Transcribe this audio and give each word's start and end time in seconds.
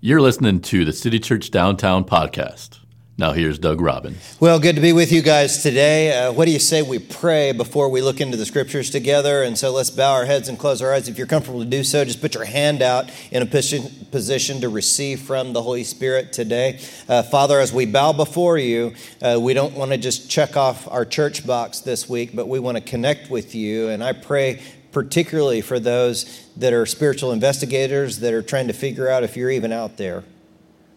You're 0.00 0.20
listening 0.20 0.60
to 0.60 0.84
the 0.84 0.92
City 0.92 1.18
Church 1.18 1.50
Downtown 1.50 2.04
podcast. 2.04 2.78
Now, 3.18 3.32
here's 3.32 3.58
Doug 3.58 3.80
Robbins. 3.80 4.36
Well, 4.38 4.60
good 4.60 4.76
to 4.76 4.80
be 4.80 4.92
with 4.92 5.10
you 5.10 5.22
guys 5.22 5.60
today. 5.60 6.16
Uh, 6.16 6.32
what 6.32 6.44
do 6.44 6.52
you 6.52 6.60
say 6.60 6.82
we 6.82 7.00
pray 7.00 7.50
before 7.50 7.88
we 7.88 8.00
look 8.00 8.20
into 8.20 8.36
the 8.36 8.46
scriptures 8.46 8.90
together? 8.90 9.42
And 9.42 9.58
so 9.58 9.72
let's 9.72 9.90
bow 9.90 10.12
our 10.12 10.24
heads 10.24 10.48
and 10.48 10.56
close 10.56 10.80
our 10.82 10.94
eyes. 10.94 11.08
If 11.08 11.18
you're 11.18 11.26
comfortable 11.26 11.58
to 11.64 11.68
do 11.68 11.82
so, 11.82 12.04
just 12.04 12.20
put 12.20 12.36
your 12.36 12.44
hand 12.44 12.80
out 12.80 13.10
in 13.32 13.42
a 13.42 13.46
position, 13.46 14.60
to 14.60 14.68
receive 14.68 15.22
from 15.22 15.52
the 15.52 15.62
Holy 15.62 15.82
Spirit 15.82 16.32
today. 16.32 16.78
Uh, 17.08 17.24
Father, 17.24 17.58
as 17.58 17.72
we 17.72 17.84
bow 17.84 18.12
before 18.12 18.56
you, 18.56 18.94
uh, 19.20 19.36
we 19.40 19.52
don't 19.52 19.74
want 19.74 19.90
to 19.90 19.98
just 19.98 20.30
check 20.30 20.56
off 20.56 20.86
our 20.88 21.04
church 21.04 21.44
box 21.44 21.80
this 21.80 22.08
week, 22.08 22.36
but 22.36 22.46
we 22.46 22.60
want 22.60 22.76
to 22.76 22.80
connect 22.80 23.32
with 23.32 23.52
you. 23.52 23.88
And 23.88 24.04
I 24.04 24.12
pray 24.12 24.62
particularly 24.98 25.60
for 25.60 25.78
those 25.78 26.44
that 26.56 26.72
are 26.72 26.84
spiritual 26.84 27.30
investigators 27.30 28.18
that 28.18 28.34
are 28.34 28.42
trying 28.42 28.66
to 28.66 28.72
figure 28.72 29.08
out 29.08 29.22
if 29.22 29.36
you're 29.36 29.48
even 29.48 29.70
out 29.70 29.96
there. 29.96 30.24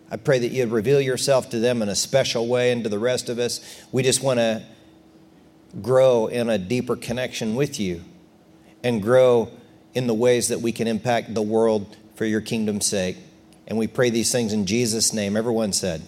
I 0.09 0.17
pray 0.17 0.39
that 0.39 0.47
you'd 0.47 0.71
reveal 0.71 0.99
yourself 0.99 1.52
to 1.52 1.59
them 1.59 1.84
in 1.84 1.88
a 1.88 1.93
special 1.93 2.48
way 2.48 2.71
and 2.71 2.84
to 2.84 2.90
the 2.90 2.98
rest 2.98 3.29
of 3.29 3.38
us. 3.38 3.62
We 3.91 4.02
just 4.02 4.23
want 4.23 4.40
to 4.40 4.63
grow 5.84 6.26
in 6.26 6.49
a 6.49 6.57
deeper 6.57 6.95
connection 6.95 7.53
with 7.53 7.79
you 7.79 8.03
and 8.84 9.03
grow 9.03 9.52
in 9.93 10.07
the 10.07 10.15
ways 10.15 10.48
that 10.48 10.62
we 10.62 10.71
can 10.71 10.88
impact 10.88 11.35
the 11.35 11.43
world 11.43 11.95
for 12.15 12.26
your 12.26 12.41
kingdom's 12.41 12.88
sake. 12.88 13.18
And 13.68 13.77
we 13.77 13.85
pray 13.85 14.09
these 14.09 14.31
things 14.31 14.52
in 14.52 14.65
Jesus' 14.65 15.13
name. 15.13 15.38
Everyone 15.38 15.73
said, 15.73 16.02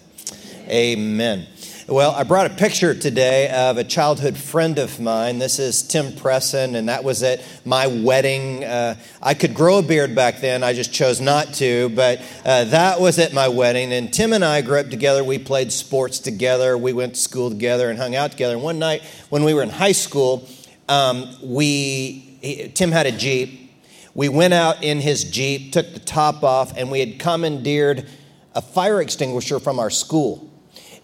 Amen. 0.66 1.46
Well, 1.86 2.12
I 2.12 2.22
brought 2.22 2.46
a 2.46 2.54
picture 2.54 2.94
today 2.94 3.50
of 3.50 3.76
a 3.76 3.84
childhood 3.84 4.38
friend 4.38 4.78
of 4.78 4.98
mine. 5.00 5.38
This 5.38 5.58
is 5.58 5.82
Tim 5.82 6.12
Presson, 6.12 6.76
and 6.76 6.88
that 6.88 7.04
was 7.04 7.22
at 7.22 7.44
my 7.66 7.88
wedding. 7.88 8.64
Uh, 8.64 8.94
I 9.20 9.34
could 9.34 9.52
grow 9.52 9.80
a 9.80 9.82
beard 9.82 10.14
back 10.14 10.40
then, 10.40 10.62
I 10.62 10.72
just 10.72 10.94
chose 10.94 11.20
not 11.20 11.52
to, 11.54 11.90
but 11.90 12.22
uh, 12.42 12.64
that 12.64 13.02
was 13.02 13.18
at 13.18 13.34
my 13.34 13.48
wedding. 13.48 13.92
And 13.92 14.10
Tim 14.10 14.32
and 14.32 14.42
I 14.42 14.62
grew 14.62 14.80
up 14.80 14.88
together. 14.88 15.22
We 15.22 15.38
played 15.38 15.70
sports 15.70 16.20
together, 16.20 16.78
we 16.78 16.94
went 16.94 17.16
to 17.16 17.20
school 17.20 17.50
together, 17.50 17.90
and 17.90 17.98
hung 17.98 18.14
out 18.14 18.30
together. 18.30 18.54
And 18.54 18.62
one 18.62 18.78
night 18.78 19.02
when 19.28 19.44
we 19.44 19.52
were 19.52 19.62
in 19.62 19.68
high 19.68 19.92
school, 19.92 20.48
um, 20.88 21.36
we, 21.42 22.38
he, 22.40 22.70
Tim 22.70 22.92
had 22.92 23.04
a 23.04 23.12
Jeep. 23.12 23.74
We 24.14 24.30
went 24.30 24.54
out 24.54 24.82
in 24.82 25.02
his 25.02 25.22
Jeep, 25.24 25.74
took 25.74 25.92
the 25.92 26.00
top 26.00 26.44
off, 26.44 26.74
and 26.78 26.90
we 26.90 27.00
had 27.00 27.18
commandeered 27.18 28.08
a 28.54 28.62
fire 28.62 29.02
extinguisher 29.02 29.60
from 29.60 29.78
our 29.78 29.90
school 29.90 30.50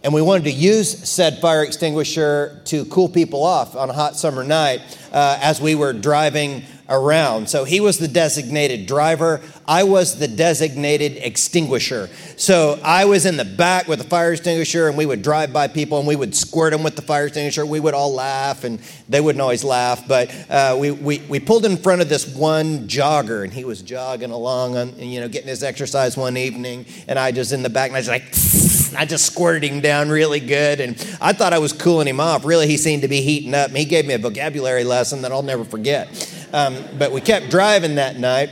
and 0.03 0.15
we 0.15 0.23
wanted 0.23 0.45
to 0.45 0.51
use 0.51 1.09
said 1.09 1.41
fire 1.41 1.63
extinguisher 1.63 2.61
to 2.65 2.85
cool 2.87 3.09
people 3.09 3.45
off 3.45 3.77
on 3.77 3.91
a 3.91 3.93
hot 3.93 4.17
summer 4.17 4.43
night 4.45 4.81
uh, 5.13 5.39
as 5.43 5.61
we 5.61 5.75
were 5.75 5.93
driving 5.93 6.65
around. 6.89 7.49
So 7.49 7.65
he 7.65 7.81
was 7.81 7.99
the 7.99 8.09
designated 8.09 8.87
driver. 8.87 9.41
I 9.71 9.85
was 9.85 10.19
the 10.19 10.27
designated 10.27 11.19
extinguisher. 11.19 12.11
So 12.35 12.81
I 12.83 13.05
was 13.05 13.25
in 13.25 13.37
the 13.37 13.45
back 13.45 13.87
with 13.87 14.01
the 14.01 14.05
fire 14.05 14.33
extinguisher, 14.33 14.89
and 14.89 14.99
we 14.99 15.07
would 15.07 15.23
drive 15.23 15.53
by 15.53 15.69
people 15.69 16.01
and 16.01 16.09
we 16.09 16.17
would 16.17 16.35
squirt 16.35 16.73
them 16.73 16.83
with 16.83 16.97
the 16.97 17.03
fire 17.03 17.27
extinguisher. 17.27 17.65
We 17.65 17.79
would 17.79 17.95
all 17.95 18.13
laugh, 18.13 18.65
and 18.65 18.81
they 19.09 19.21
wouldn't 19.21 19.41
always 19.41 19.63
laugh. 19.63 20.09
But 20.09 20.35
uh, 20.51 20.77
we, 20.77 20.91
we, 20.91 21.19
we 21.29 21.39
pulled 21.39 21.65
in 21.65 21.77
front 21.77 22.03
of 22.03 22.09
this 22.09 22.35
one 22.35 22.89
jogger, 22.89 23.45
and 23.45 23.53
he 23.53 23.65
was 23.65 23.81
jogging 23.81 24.33
along, 24.33 24.77
on, 24.77 24.99
you 24.99 25.21
know, 25.21 25.29
getting 25.29 25.47
his 25.47 25.63
exercise 25.63 26.17
one 26.17 26.37
evening, 26.37 26.85
and 27.07 27.17
I 27.17 27.31
just 27.31 27.53
in 27.53 27.63
the 27.63 27.71
back, 27.71 27.91
and 27.91 27.97
I 27.97 28.01
was 28.01 28.09
like, 28.09 28.25
I 29.01 29.07
just 29.07 29.25
squirted 29.25 29.71
him 29.71 29.81
down 29.81 30.09
really 30.09 30.41
good. 30.41 30.81
And 30.81 30.97
I 31.21 31.33
thought 31.33 31.53
I 31.53 31.61
was 31.61 31.73
cooling 31.73 32.09
him 32.09 32.19
off. 32.19 32.45
Really, 32.45 32.67
he 32.67 32.77
seemed 32.77 33.03
to 33.03 33.09
be 33.09 33.21
heating 33.23 33.55
up. 33.55 33.69
And 33.69 33.79
he 33.79 33.85
gave 33.85 34.05
me 34.05 34.15
a 34.15 34.19
vocabulary 34.19 34.83
lesson 34.83 35.23
that 35.23 35.31
I'll 35.31 35.45
never 35.45 35.65
forget. 35.65 36.09
Um, 36.53 36.77
but 36.99 37.13
we 37.13 37.21
kept 37.21 37.51
driving 37.51 37.95
that 37.95 38.19
night. 38.19 38.51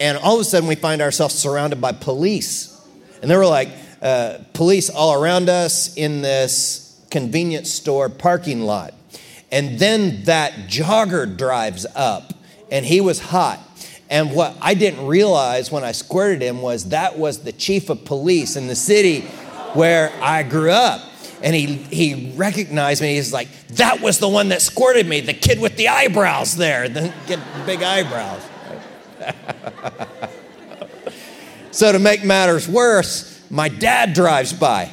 And 0.00 0.16
all 0.16 0.36
of 0.36 0.40
a 0.40 0.44
sudden, 0.44 0.68
we 0.68 0.74
find 0.74 1.02
ourselves 1.02 1.34
surrounded 1.34 1.80
by 1.80 1.92
police. 1.92 2.76
And 3.20 3.30
there 3.30 3.38
were 3.38 3.46
like 3.46 3.68
uh, 4.00 4.38
police 4.54 4.88
all 4.88 5.22
around 5.22 5.50
us 5.50 5.94
in 5.94 6.22
this 6.22 6.98
convenience 7.10 7.70
store 7.70 8.08
parking 8.08 8.62
lot. 8.62 8.94
And 9.52 9.78
then 9.78 10.24
that 10.24 10.52
jogger 10.68 11.36
drives 11.36 11.84
up, 11.94 12.32
and 12.70 12.86
he 12.86 13.00
was 13.00 13.18
hot. 13.18 13.60
And 14.08 14.32
what 14.34 14.56
I 14.60 14.74
didn't 14.74 15.06
realize 15.06 15.70
when 15.70 15.84
I 15.84 15.92
squirted 15.92 16.40
him 16.42 16.62
was 16.62 16.88
that 16.88 17.18
was 17.18 17.40
the 17.40 17.52
chief 17.52 17.90
of 17.90 18.04
police 18.04 18.56
in 18.56 18.68
the 18.68 18.74
city 18.74 19.20
where 19.74 20.12
I 20.20 20.42
grew 20.44 20.70
up. 20.70 21.02
And 21.42 21.54
he, 21.54 21.66
he 21.66 22.32
recognized 22.36 23.02
me. 23.02 23.14
He's 23.14 23.32
like, 23.32 23.48
that 23.68 24.00
was 24.00 24.18
the 24.18 24.28
one 24.28 24.48
that 24.48 24.62
squirted 24.62 25.06
me, 25.06 25.20
the 25.20 25.32
kid 25.34 25.60
with 25.60 25.76
the 25.76 25.88
eyebrows 25.88 26.56
there, 26.56 26.88
the 26.88 27.12
big 27.66 27.82
eyebrows. 27.82 28.42
so, 31.70 31.92
to 31.92 31.98
make 31.98 32.24
matters 32.24 32.68
worse, 32.68 33.42
my 33.50 33.68
dad 33.68 34.12
drives 34.12 34.52
by 34.52 34.90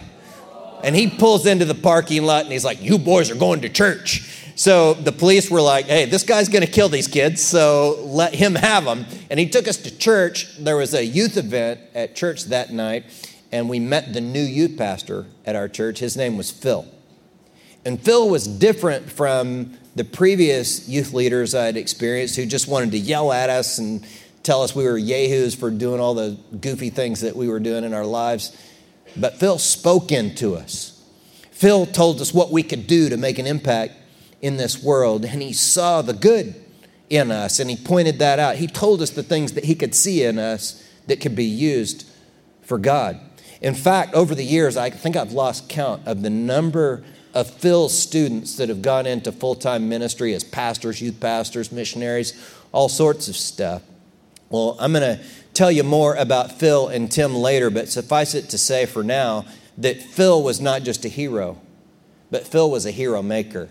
and 0.83 0.95
he 0.95 1.09
pulls 1.09 1.45
into 1.45 1.65
the 1.65 1.75
parking 1.75 2.23
lot 2.23 2.43
and 2.43 2.51
he's 2.51 2.65
like, 2.65 2.81
You 2.81 2.97
boys 2.97 3.31
are 3.31 3.35
going 3.35 3.61
to 3.61 3.69
church. 3.69 4.33
So 4.55 4.95
the 4.95 5.11
police 5.11 5.51
were 5.51 5.61
like, 5.61 5.85
Hey, 5.85 6.05
this 6.05 6.23
guy's 6.23 6.49
going 6.49 6.65
to 6.65 6.71
kill 6.71 6.89
these 6.89 7.07
kids, 7.07 7.43
so 7.43 8.01
let 8.05 8.33
him 8.33 8.55
have 8.55 8.85
them. 8.85 9.05
And 9.29 9.39
he 9.39 9.49
took 9.49 9.67
us 9.67 9.77
to 9.77 9.95
church. 9.95 10.57
There 10.57 10.77
was 10.77 10.93
a 10.93 11.05
youth 11.05 11.37
event 11.37 11.79
at 11.93 12.15
church 12.15 12.45
that 12.45 12.71
night 12.71 13.05
and 13.51 13.69
we 13.69 13.79
met 13.79 14.13
the 14.13 14.21
new 14.21 14.41
youth 14.41 14.77
pastor 14.77 15.25
at 15.45 15.55
our 15.55 15.67
church. 15.67 15.99
His 15.99 16.17
name 16.17 16.37
was 16.37 16.51
Phil. 16.51 16.85
And 17.85 18.01
Phil 18.01 18.29
was 18.29 18.47
different 18.47 19.09
from 19.09 19.77
the 19.95 20.03
previous 20.03 20.89
youth 20.89 21.13
leaders 21.13 21.55
I 21.55 21.65
had 21.65 21.77
experienced 21.77 22.35
who 22.35 22.45
just 22.45 22.67
wanted 22.67 22.91
to 22.91 22.99
yell 22.99 23.31
at 23.31 23.49
us 23.49 23.77
and 23.77 24.05
tell 24.47 24.63
us 24.63 24.73
we 24.73 24.85
were 24.85 24.97
yahoos 24.97 25.53
for 25.53 25.69
doing 25.69 25.99
all 25.99 26.13
the 26.13 26.37
goofy 26.61 26.89
things 26.89 27.19
that 27.19 27.35
we 27.35 27.49
were 27.49 27.59
doing 27.59 27.83
in 27.83 27.93
our 27.93 28.05
lives. 28.05 28.55
But 29.17 29.35
Phil 29.41 29.59
spoke 29.59 30.09
into 30.09 30.55
us. 30.55 31.03
Phil 31.51 31.85
told 31.85 32.21
us 32.21 32.33
what 32.33 32.49
we 32.49 32.63
could 32.63 32.87
do 32.87 33.09
to 33.09 33.17
make 33.17 33.39
an 33.39 33.45
impact 33.45 33.95
in 34.41 34.55
this 34.55 34.81
world, 34.81 35.25
and 35.25 35.41
he 35.41 35.51
saw 35.51 36.01
the 36.01 36.13
good 36.13 36.55
in 37.09 37.29
us, 37.29 37.59
and 37.59 37.69
he 37.69 37.75
pointed 37.75 38.19
that 38.19 38.39
out. 38.39 38.55
He 38.55 38.67
told 38.67 39.01
us 39.01 39.09
the 39.09 39.21
things 39.21 39.51
that 39.51 39.65
he 39.65 39.75
could 39.75 39.93
see 39.93 40.23
in 40.23 40.39
us 40.39 40.81
that 41.07 41.19
could 41.19 41.35
be 41.35 41.43
used 41.43 42.09
for 42.61 42.77
God. 42.77 43.19
In 43.59 43.75
fact, 43.75 44.13
over 44.13 44.33
the 44.33 44.45
years, 44.45 44.77
I 44.77 44.91
think 44.91 45.17
I've 45.17 45.33
lost 45.33 45.67
count 45.67 46.07
of 46.07 46.21
the 46.21 46.29
number 46.29 47.03
of 47.33 47.49
Phil's 47.49 47.97
students 47.97 48.55
that 48.55 48.69
have 48.69 48.81
gone 48.81 49.07
into 49.07 49.33
full 49.33 49.55
time 49.55 49.89
ministry 49.89 50.33
as 50.33 50.45
pastors, 50.45 51.01
youth 51.01 51.19
pastors, 51.19 51.69
missionaries, 51.69 52.33
all 52.71 52.87
sorts 52.87 53.27
of 53.27 53.35
stuff. 53.35 53.81
Well, 54.49 54.77
I'm 54.79 54.93
going 54.93 55.17
to 55.17 55.23
tell 55.53 55.71
you 55.71 55.83
more 55.83 56.15
about 56.15 56.53
Phil 56.53 56.87
and 56.87 57.11
Tim 57.11 57.35
later, 57.35 57.69
but 57.69 57.89
suffice 57.89 58.33
it 58.33 58.49
to 58.49 58.57
say 58.57 58.85
for 58.85 59.03
now 59.03 59.45
that 59.77 60.01
Phil 60.01 60.41
was 60.41 60.61
not 60.61 60.83
just 60.83 61.03
a 61.03 61.09
hero, 61.09 61.59
but 62.31 62.47
Phil 62.47 62.69
was 62.69 62.85
a 62.85 62.91
hero 62.91 63.21
maker 63.21 63.69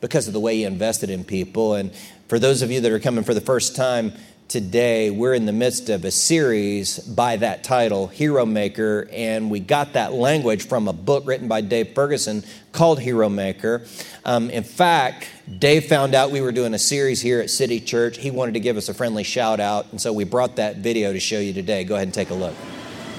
because 0.00 0.26
of 0.26 0.32
the 0.32 0.40
way 0.40 0.56
he 0.56 0.64
invested 0.64 1.10
in 1.10 1.24
people. 1.24 1.74
And 1.74 1.92
for 2.28 2.38
those 2.38 2.62
of 2.62 2.70
you 2.70 2.80
that 2.80 2.92
are 2.92 2.98
coming 2.98 3.24
for 3.24 3.34
the 3.34 3.40
first 3.40 3.76
time, 3.76 4.12
today, 4.48 5.10
we're 5.10 5.34
in 5.34 5.44
the 5.44 5.52
midst 5.52 5.90
of 5.90 6.06
a 6.06 6.10
series 6.10 6.98
by 6.98 7.36
that 7.36 7.62
title, 7.62 8.06
Hero 8.06 8.46
Maker, 8.46 9.06
and 9.12 9.50
we 9.50 9.60
got 9.60 9.92
that 9.92 10.14
language 10.14 10.66
from 10.66 10.88
a 10.88 10.92
book 10.94 11.24
written 11.26 11.48
by 11.48 11.60
Dave 11.60 11.92
Ferguson 11.94 12.42
called 12.72 12.98
Hero 12.98 13.28
Maker. 13.28 13.84
Um, 14.24 14.48
in 14.48 14.64
fact, 14.64 15.28
Dave 15.58 15.84
found 15.84 16.14
out 16.14 16.30
we 16.30 16.40
were 16.40 16.52
doing 16.52 16.72
a 16.72 16.78
series 16.78 17.20
here 17.20 17.40
at 17.40 17.50
City 17.50 17.78
Church. 17.78 18.16
He 18.16 18.30
wanted 18.30 18.54
to 18.54 18.60
give 18.60 18.78
us 18.78 18.88
a 18.88 18.94
friendly 18.94 19.22
shout 19.22 19.60
out, 19.60 19.86
and 19.90 20.00
so 20.00 20.14
we 20.14 20.24
brought 20.24 20.56
that 20.56 20.76
video 20.76 21.12
to 21.12 21.20
show 21.20 21.38
you 21.38 21.52
today. 21.52 21.84
Go 21.84 21.96
ahead 21.96 22.06
and 22.06 22.14
take 22.14 22.30
a 22.30 22.34
look. 22.34 22.54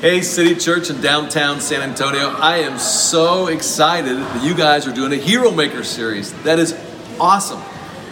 Hey, 0.01 0.21
City 0.21 0.55
Church 0.55 0.89
in 0.89 0.99
downtown 0.99 1.61
San 1.61 1.83
Antonio. 1.83 2.29
I 2.29 2.57
am 2.59 2.79
so 2.79 3.47
excited 3.47 4.17
that 4.17 4.43
you 4.43 4.55
guys 4.55 4.87
are 4.87 4.93
doing 4.93 5.13
a 5.13 5.17
Hero 5.17 5.51
Maker 5.51 5.83
series. 5.83 6.33
That 6.43 6.57
is 6.57 6.73
awesome. 7.19 7.61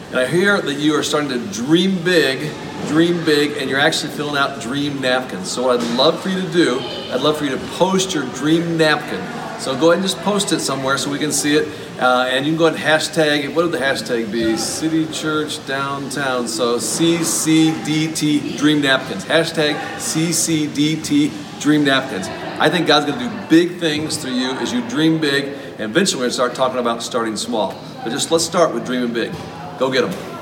And 0.10 0.20
I 0.20 0.26
hear 0.26 0.62
that 0.62 0.76
you 0.76 0.96
are 0.96 1.04
starting 1.04 1.30
to 1.32 1.52
dream 1.52 2.02
big, 2.02 2.50
dream 2.88 3.26
big, 3.26 3.58
and 3.58 3.70
you're 3.70 3.80
actually 3.80 4.14
filling 4.14 4.38
out 4.38 4.62
dream 4.62 5.02
napkins. 5.02 5.52
So, 5.52 5.64
what 5.64 5.82
I'd 5.82 5.98
love 5.98 6.22
for 6.22 6.30
you 6.30 6.42
to 6.42 6.52
do, 6.54 6.80
I'd 7.12 7.20
love 7.20 7.38
for 7.38 7.44
you 7.44 7.50
to 7.50 7.58
post 7.72 8.14
your 8.14 8.24
dream 8.28 8.78
napkin. 8.78 9.22
So, 9.60 9.78
go 9.78 9.92
ahead 9.92 10.00
and 10.02 10.04
just 10.04 10.18
post 10.20 10.54
it 10.54 10.62
somewhere 10.62 10.98
so 10.98 11.12
we 11.12 11.20
can 11.20 11.34
see 11.34 11.58
it. 11.58 11.68
Uh, 12.00 12.30
and 12.32 12.46
you 12.46 12.54
can 12.54 12.58
go 12.58 12.68
ahead 12.68 12.80
and 12.80 13.02
hashtag, 13.02 13.54
what 13.54 13.66
would 13.66 13.74
the 13.74 13.80
hashtag 13.80 14.32
be? 14.32 14.56
City 14.56 15.12
Church 15.12 15.66
Downtown. 15.68 16.48
So, 16.48 16.78
CCDT 16.78 18.58
Dream 18.58 18.80
Napkins. 18.80 19.26
Hashtag 19.26 19.76
CCDT 19.98 21.60
Dream 21.60 21.84
Napkins. 21.84 22.30
I 22.62 22.70
think 22.70 22.88
God's 22.88 23.08
going 23.08 23.20
to 23.20 23.26
do 23.26 23.48
big 23.50 23.78
things 23.82 24.16
through 24.16 24.36
you 24.36 24.52
as 24.52 24.72
you 24.72 24.88
dream 24.88 25.20
big, 25.20 25.48
and 25.74 25.82
eventually 25.82 26.20
we're 26.20 26.28
going 26.28 26.30
to 26.30 26.34
start 26.34 26.56
talking 26.56 26.80
about 26.80 27.04
starting 27.04 27.36
small. 27.36 27.76
But 28.04 28.12
just 28.12 28.32
let's 28.32 28.46
start 28.46 28.74
with 28.74 28.86
dreaming 28.86 29.12
big. 29.12 29.34
Go 29.78 29.92
get 29.92 30.10
them. 30.10 30.38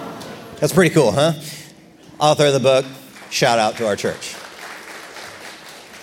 That's 0.59 0.71
pretty 0.71 0.93
cool, 0.93 1.11
huh? 1.11 1.33
Author 2.19 2.45
of 2.45 2.53
the 2.53 2.59
book, 2.61 2.85
shout 3.29 3.59
out 3.59 3.75
to 3.77 3.87
our 3.87 3.97
church. 3.97 4.35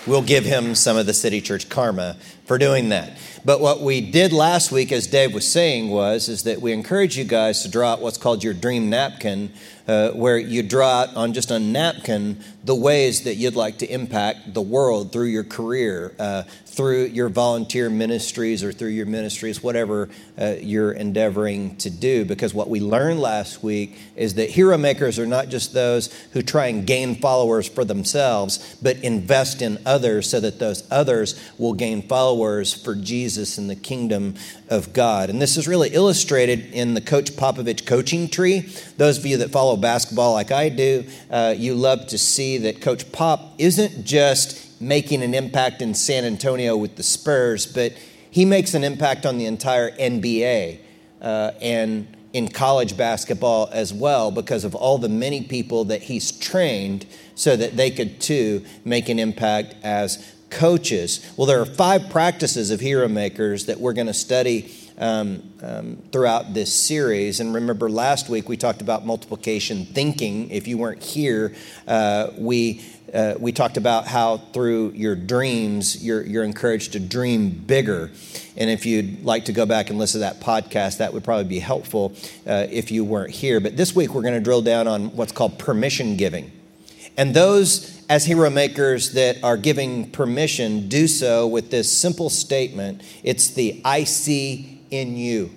We'll 0.07 0.23
give 0.23 0.45
him 0.45 0.75
some 0.75 0.99
of 0.99 1.07
the 1.07 1.15
City 1.15 1.41
Church 1.41 1.69
karma 1.69 2.17
for 2.45 2.59
doing 2.59 2.91
that. 2.91 3.17
But 3.45 3.61
what 3.61 3.81
we 3.81 4.01
did 4.01 4.33
last 4.33 4.71
week, 4.71 4.93
as 4.93 5.07
Dave 5.07 5.33
was 5.33 5.51
saying, 5.51 5.89
was 5.89 6.29
is 6.29 6.43
that 6.43 6.61
we 6.61 6.73
encourage 6.73 7.17
you 7.17 7.25
guys 7.25 7.63
to 7.63 7.71
draw 7.71 7.93
out 7.93 8.03
what's 8.03 8.19
called 8.19 8.45
your 8.45 8.53
dream 8.53 8.91
napkin, 8.91 9.51
uh, 9.87 10.11
where 10.11 10.39
you 10.39 10.63
draw 10.63 11.03
out 11.03 11.17
on 11.17 11.33
just 11.33 11.51
a 11.51 11.59
napkin 11.59 12.43
the 12.65 12.75
ways 12.75 13.25
that 13.25 13.35
you'd 13.35 13.57
like 13.57 13.79
to 13.79 13.93
impact 13.93 14.55
the 14.55 14.63
world 14.63 15.13
through 15.13 15.27
your 15.27 15.43
career, 15.43 16.15
uh, 16.19 16.45
through 16.67 17.07
your 17.07 17.29
volunteer 17.29 17.91
ministries, 17.91 18.63
or 18.63 18.73
through 18.73 18.89
your 18.89 19.05
ministries, 19.05 19.63
whatever 19.63 20.09
uh, 20.41 20.55
you're 20.61 20.93
endeavoring 20.93 21.77
to 21.77 21.91
do. 21.91 22.25
Because 22.25 22.55
what 22.55 22.71
we 22.71 22.81
learned 22.81 23.21
last 23.21 23.63
week 23.63 23.99
is 24.15 24.35
that 24.35 24.49
hero 24.49 24.79
makers 24.79 25.19
are 25.19 25.27
not 25.27 25.49
just 25.49 25.75
those 25.75 26.13
who 26.33 26.41
try 26.41 26.67
and 26.67 26.87
gain 26.87 27.17
followers 27.17 27.69
for 27.69 27.85
themselves, 27.85 28.77
but 28.81 28.97
invest 28.99 29.61
in 29.61 29.79
others 29.85 30.31
so 30.31 30.39
that 30.39 30.61
those 30.61 30.85
others 30.91 31.39
will 31.59 31.75
gain 31.75 32.01
followers 32.03 32.73
for 32.73 32.95
Jesus 32.95 33.59
in 33.59 33.67
the 33.67 33.77
kingdom 33.77 34.37
of 34.71 34.93
God. 34.93 35.31
And 35.31 35.43
this 35.43 35.57
is 35.57 35.67
really 35.67 35.91
illustrated 35.91 36.73
in 36.73 36.95
the 36.95 37.01
Coach 37.01 37.33
Popovich 37.33 37.87
coaching 37.87 38.29
tree. 38.29 38.61
Those 38.97 39.19
of 39.19 39.27
you 39.27 39.37
that 39.39 39.51
follow 39.51 39.72
basketball 39.77 40.33
like 40.33 40.51
I 40.51 40.69
do, 40.69 41.05
uh, 41.31 41.55
you 41.57 41.75
love 41.75 42.07
to 42.09 42.19
see 42.19 42.59
that 42.59 42.81
Coach 42.81 43.11
Pop 43.13 43.55
isn't 43.59 44.05
just 44.05 44.81
making 44.81 45.23
an 45.23 45.35
impact 45.35 45.81
in 45.83 45.95
San 45.95 46.25
Antonio 46.25 46.77
with 46.77 46.97
the 46.97 47.03
Spurs, 47.03 47.67
but 47.67 47.93
he 48.31 48.45
makes 48.45 48.75
an 48.75 48.85
impact 48.85 49.27
on 49.27 49.39
the 49.39 49.47
entire 49.47 49.91
NBA 49.93 50.79
uh, 51.21 51.53
and 51.61 52.17
in 52.33 52.49
college 52.49 52.97
basketball 52.97 53.69
as 53.73 53.93
well 53.93 54.31
because 54.31 54.65
of 54.65 54.75
all 54.75 54.99
the 54.99 55.09
many 55.09 55.43
people 55.43 55.85
that 55.85 56.03
he's 56.03 56.33
trained 56.33 57.07
so 57.35 57.57
that 57.57 57.77
they 57.77 57.91
could 57.91 58.21
too 58.21 58.65
make 58.85 59.09
an 59.09 59.19
impact 59.19 59.75
as 59.83 60.32
coaches. 60.53 61.33
Well, 61.37 61.47
there 61.47 61.61
are 61.61 61.67
five 61.67 62.11
practices 62.11 62.71
of 62.71 62.81
hero 62.81 63.09
makers 63.09 63.67
that 63.67 63.81
we're 63.81 63.93
going 63.95 64.07
to 64.07 64.15
study 64.15 64.73
um, 64.99 65.43
um, 65.63 65.97
throughout 66.13 66.55
this 66.55 66.73
series. 66.73 67.41
And 67.41 67.55
remember, 67.55 67.91
last 67.91 68.29
week 68.29 68.49
we 68.49 68.57
talked 68.57 68.83
about 68.83 69.05
multiplication 69.05 69.87
thinking. 69.87 70.51
If 70.51 70.69
you 70.69 70.79
weren't 70.79 71.03
here, 71.03 71.55
uh, 71.89 72.29
we 72.37 72.83
uh, 73.13 73.35
we 73.39 73.53
talked 73.53 73.77
about 73.77 74.07
how 74.07 74.39
through 74.39 74.93
your 74.95 75.15
dreams 75.15 76.03
you're, 76.03 76.23
you're 76.25 76.45
encouraged 76.45 76.93
to 76.93 77.01
dream 77.01 77.51
bigger. 77.51 78.11
And 78.57 78.71
if 78.71 78.87
you'd 78.87 79.23
like 79.23 79.45
to 79.47 79.53
go 79.53 79.67
back 79.67 79.91
and 79.91 79.99
listen 79.99 80.23
to 80.23 80.27
that 80.27 80.41
podcast, 80.41 80.99
that 80.99 81.13
would 81.13 81.23
probably 81.23 81.45
be 81.45 81.59
helpful 81.59 82.15
uh, 82.47 82.67
if 82.71 82.91
you 82.91 83.05
weren't 83.05 83.31
here. 83.31 83.61
But 83.61 83.77
this 83.77 83.95
week 83.95 84.15
we're 84.15 84.23
going 84.23 84.35
to 84.35 84.41
drill 84.41 84.63
down 84.63 84.89
on 84.89 85.15
what's 85.15 85.33
called 85.33 85.59
permission 85.59 86.17
giving. 86.17 86.53
And 87.19 87.35
those 87.35 88.02
as 88.09 88.25
hero 88.25 88.51
makers 88.51 89.13
that 89.13 89.43
are 89.43 89.57
giving 89.57 90.11
permission 90.11 90.89
do 90.89 91.07
so 91.07 91.47
with 91.47 91.71
this 91.71 91.91
simple 91.91 92.29
statement 92.29 93.03
it's 93.23 93.51
the 93.51 93.81
I 93.85 94.05
see 94.05 94.81
in 94.91 95.17
you 95.17 95.51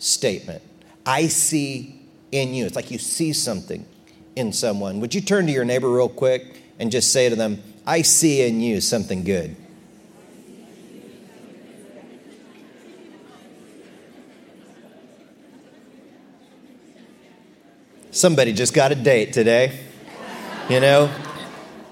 statement. 0.00 0.62
I 1.06 1.28
see 1.28 2.00
in 2.32 2.54
you. 2.54 2.66
It's 2.66 2.74
like 2.74 2.90
you 2.90 2.98
see 2.98 3.32
something 3.32 3.86
in 4.34 4.52
someone. 4.52 5.00
Would 5.00 5.14
you 5.14 5.20
turn 5.20 5.46
to 5.46 5.52
your 5.52 5.64
neighbor 5.64 5.88
real 5.88 6.08
quick 6.08 6.62
and 6.78 6.90
just 6.90 7.12
say 7.12 7.28
to 7.28 7.36
them, 7.36 7.62
I 7.86 8.02
see 8.02 8.42
in 8.42 8.60
you 8.60 8.80
something 8.80 9.22
good? 9.22 9.54
Somebody 18.10 18.52
just 18.52 18.74
got 18.74 18.90
a 18.90 18.96
date 18.96 19.32
today, 19.32 19.78
you 20.68 20.80
know? 20.80 21.10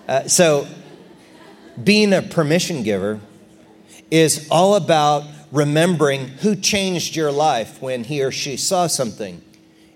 Uh, 0.09 0.27
so, 0.27 0.67
being 1.85 2.15
a 2.15 2.23
permission 2.23 2.83
giver 2.83 3.21
is 4.11 4.49
all 4.51 4.75
about 4.75 5.25
remembering 5.53 6.29
who 6.29 6.57
changed 6.57 7.15
your 7.15 7.31
life 7.31 7.83
when 7.83 8.05
he 8.05 8.23
or 8.23 8.33
she 8.33 8.57
saw 8.57 8.87
something 8.87 9.43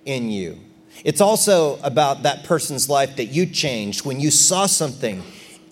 in 0.05 0.31
you. 0.31 0.59
It's 1.03 1.23
also 1.23 1.79
about 1.82 2.25
that 2.25 2.44
person's 2.44 2.91
life 2.91 3.17
that 3.17 3.26
you 3.26 3.47
changed 3.47 4.05
when 4.05 4.20
you 4.20 4.31
saw 4.31 4.67
something 4.67 5.23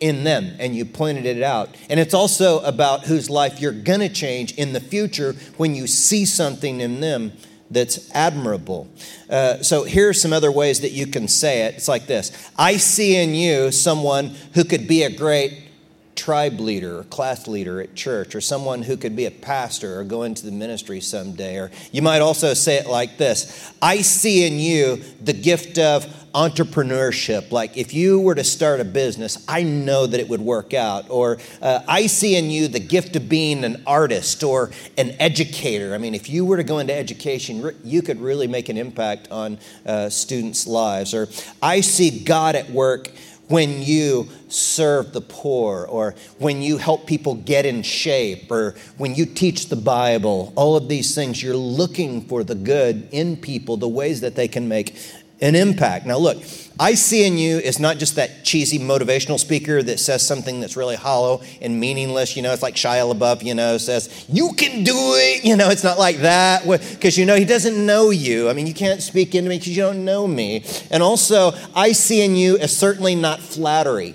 in 0.00 0.24
them 0.24 0.56
and 0.58 0.74
you 0.74 0.86
pointed 0.86 1.26
it 1.26 1.42
out. 1.42 1.68
And 1.90 2.00
it's 2.00 2.14
also 2.14 2.60
about 2.60 3.04
whose 3.04 3.28
life 3.28 3.60
you're 3.60 3.72
going 3.72 4.00
to 4.00 4.08
change 4.08 4.52
in 4.54 4.72
the 4.72 4.80
future 4.80 5.34
when 5.58 5.74
you 5.74 5.86
see 5.86 6.24
something 6.24 6.80
in 6.80 7.00
them 7.00 7.32
that's 7.70 8.10
admirable. 8.14 8.88
Uh, 9.28 9.62
so 9.62 9.84
here 9.84 10.08
are 10.08 10.14
some 10.14 10.32
other 10.32 10.50
ways 10.50 10.80
that 10.80 10.90
you 10.90 11.06
can 11.06 11.28
say 11.28 11.62
it. 11.62 11.76
It's 11.76 11.88
like 11.88 12.06
this 12.06 12.50
I 12.58 12.76
see 12.76 13.16
in 13.16 13.34
you 13.34 13.70
someone 13.70 14.34
who 14.54 14.64
could 14.64 14.88
be 14.88 15.04
a 15.04 15.10
great 15.10 15.69
tribe 16.16 16.60
leader 16.60 16.98
or 16.98 17.04
class 17.04 17.48
leader 17.48 17.80
at 17.80 17.94
church 17.94 18.34
or 18.34 18.40
someone 18.40 18.82
who 18.82 18.96
could 18.96 19.16
be 19.16 19.26
a 19.26 19.30
pastor 19.30 19.98
or 19.98 20.04
go 20.04 20.22
into 20.24 20.44
the 20.44 20.52
ministry 20.52 21.00
someday. 21.00 21.56
Or 21.56 21.70
you 21.92 22.02
might 22.02 22.20
also 22.20 22.54
say 22.54 22.76
it 22.76 22.86
like 22.86 23.16
this 23.16 23.72
I 23.80 24.02
see 24.02 24.46
in 24.46 24.58
you 24.58 25.02
the 25.22 25.32
gift 25.32 25.78
of 25.78 26.06
entrepreneurship. 26.34 27.50
Like 27.50 27.76
if 27.76 27.92
you 27.92 28.20
were 28.20 28.34
to 28.34 28.44
start 28.44 28.80
a 28.80 28.84
business, 28.84 29.44
I 29.48 29.62
know 29.62 30.06
that 30.06 30.20
it 30.20 30.28
would 30.28 30.40
work 30.40 30.74
out. 30.74 31.10
Or 31.10 31.38
uh, 31.60 31.80
I 31.88 32.06
see 32.06 32.36
in 32.36 32.50
you 32.50 32.68
the 32.68 32.80
gift 32.80 33.16
of 33.16 33.28
being 33.28 33.64
an 33.64 33.82
artist 33.86 34.42
or 34.42 34.70
an 34.96 35.16
educator. 35.18 35.94
I 35.94 35.98
mean, 35.98 36.14
if 36.14 36.28
you 36.28 36.44
were 36.44 36.56
to 36.56 36.64
go 36.64 36.78
into 36.78 36.94
education, 36.94 37.74
you 37.82 38.02
could 38.02 38.20
really 38.20 38.46
make 38.46 38.68
an 38.68 38.76
impact 38.76 39.28
on 39.30 39.58
uh, 39.86 40.08
students' 40.08 40.66
lives. 40.66 41.14
Or 41.14 41.28
I 41.62 41.80
see 41.80 42.22
God 42.24 42.54
at 42.54 42.70
work 42.70 43.10
when 43.50 43.82
you 43.82 44.28
serve 44.48 45.12
the 45.12 45.20
poor 45.20 45.84
or 45.86 46.14
when 46.38 46.62
you 46.62 46.78
help 46.78 47.06
people 47.06 47.34
get 47.34 47.66
in 47.66 47.82
shape 47.82 48.50
or 48.50 48.76
when 48.96 49.14
you 49.14 49.26
teach 49.26 49.68
the 49.68 49.76
Bible, 49.76 50.52
all 50.54 50.76
of 50.76 50.88
these 50.88 51.14
things, 51.16 51.42
you're 51.42 51.56
looking 51.56 52.22
for 52.22 52.44
the 52.44 52.54
good 52.54 53.08
in 53.10 53.36
people, 53.36 53.76
the 53.76 53.88
ways 53.88 54.20
that 54.20 54.36
they 54.36 54.46
can 54.46 54.68
make 54.68 54.96
an 55.40 55.54
impact. 55.54 56.06
Now, 56.06 56.18
look, 56.18 56.42
I 56.78 56.94
see 56.94 57.26
in 57.26 57.36
you 57.36 57.58
is 57.58 57.78
not 57.78 57.98
just 57.98 58.16
that 58.16 58.44
cheesy 58.44 58.78
motivational 58.78 59.38
speaker 59.38 59.82
that 59.82 60.00
says 60.00 60.26
something 60.26 60.60
that's 60.60 60.76
really 60.76 60.96
hollow 60.96 61.42
and 61.60 61.78
meaningless. 61.78 62.36
You 62.36 62.42
know, 62.42 62.52
it's 62.52 62.62
like 62.62 62.74
Shia 62.74 63.12
LaBeouf, 63.12 63.42
you 63.42 63.54
know, 63.54 63.76
says, 63.76 64.24
You 64.28 64.52
can 64.54 64.82
do 64.82 64.94
it. 64.94 65.44
You 65.44 65.56
know, 65.56 65.68
it's 65.68 65.84
not 65.84 65.98
like 65.98 66.18
that 66.18 66.66
because, 66.66 67.18
you 67.18 67.26
know, 67.26 67.36
he 67.36 67.44
doesn't 67.44 67.84
know 67.84 68.10
you. 68.10 68.48
I 68.48 68.54
mean, 68.54 68.66
you 68.66 68.74
can't 68.74 69.02
speak 69.02 69.34
into 69.34 69.50
me 69.50 69.58
because 69.58 69.76
you 69.76 69.82
don't 69.82 70.04
know 70.04 70.26
me. 70.26 70.64
And 70.90 71.02
also, 71.02 71.52
I 71.74 71.92
see 71.92 72.24
in 72.24 72.34
you 72.34 72.56
is 72.56 72.74
certainly 72.76 73.14
not 73.14 73.40
flattery. 73.40 74.14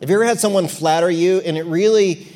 Have 0.00 0.10
you 0.10 0.16
ever 0.16 0.24
had 0.24 0.40
someone 0.40 0.68
flatter 0.68 1.10
you 1.10 1.40
and 1.40 1.56
it 1.56 1.64
really 1.64 2.26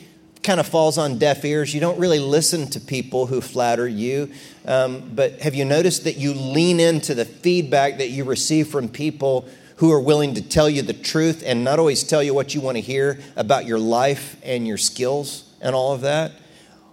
kind 0.48 0.60
of 0.60 0.66
falls 0.66 0.96
on 0.96 1.18
deaf 1.18 1.44
ears. 1.44 1.74
You 1.74 1.80
don't 1.80 1.98
really 1.98 2.20
listen 2.20 2.68
to 2.70 2.80
people 2.80 3.26
who 3.26 3.42
flatter 3.42 3.86
you. 3.86 4.30
Um, 4.68 5.12
but 5.14 5.40
have 5.40 5.54
you 5.54 5.64
noticed 5.64 6.04
that 6.04 6.18
you 6.18 6.34
lean 6.34 6.78
into 6.78 7.14
the 7.14 7.24
feedback 7.24 7.96
that 7.98 8.10
you 8.10 8.24
receive 8.24 8.68
from 8.68 8.90
people 8.90 9.48
who 9.76 9.90
are 9.90 10.00
willing 10.00 10.34
to 10.34 10.42
tell 10.42 10.68
you 10.68 10.82
the 10.82 10.92
truth 10.92 11.42
and 11.46 11.64
not 11.64 11.78
always 11.78 12.04
tell 12.04 12.22
you 12.22 12.34
what 12.34 12.54
you 12.54 12.60
want 12.60 12.76
to 12.76 12.82
hear 12.82 13.18
about 13.34 13.64
your 13.64 13.78
life 13.78 14.36
and 14.42 14.66
your 14.66 14.76
skills 14.76 15.50
and 15.62 15.74
all 15.74 15.94
of 15.94 16.02
that? 16.02 16.32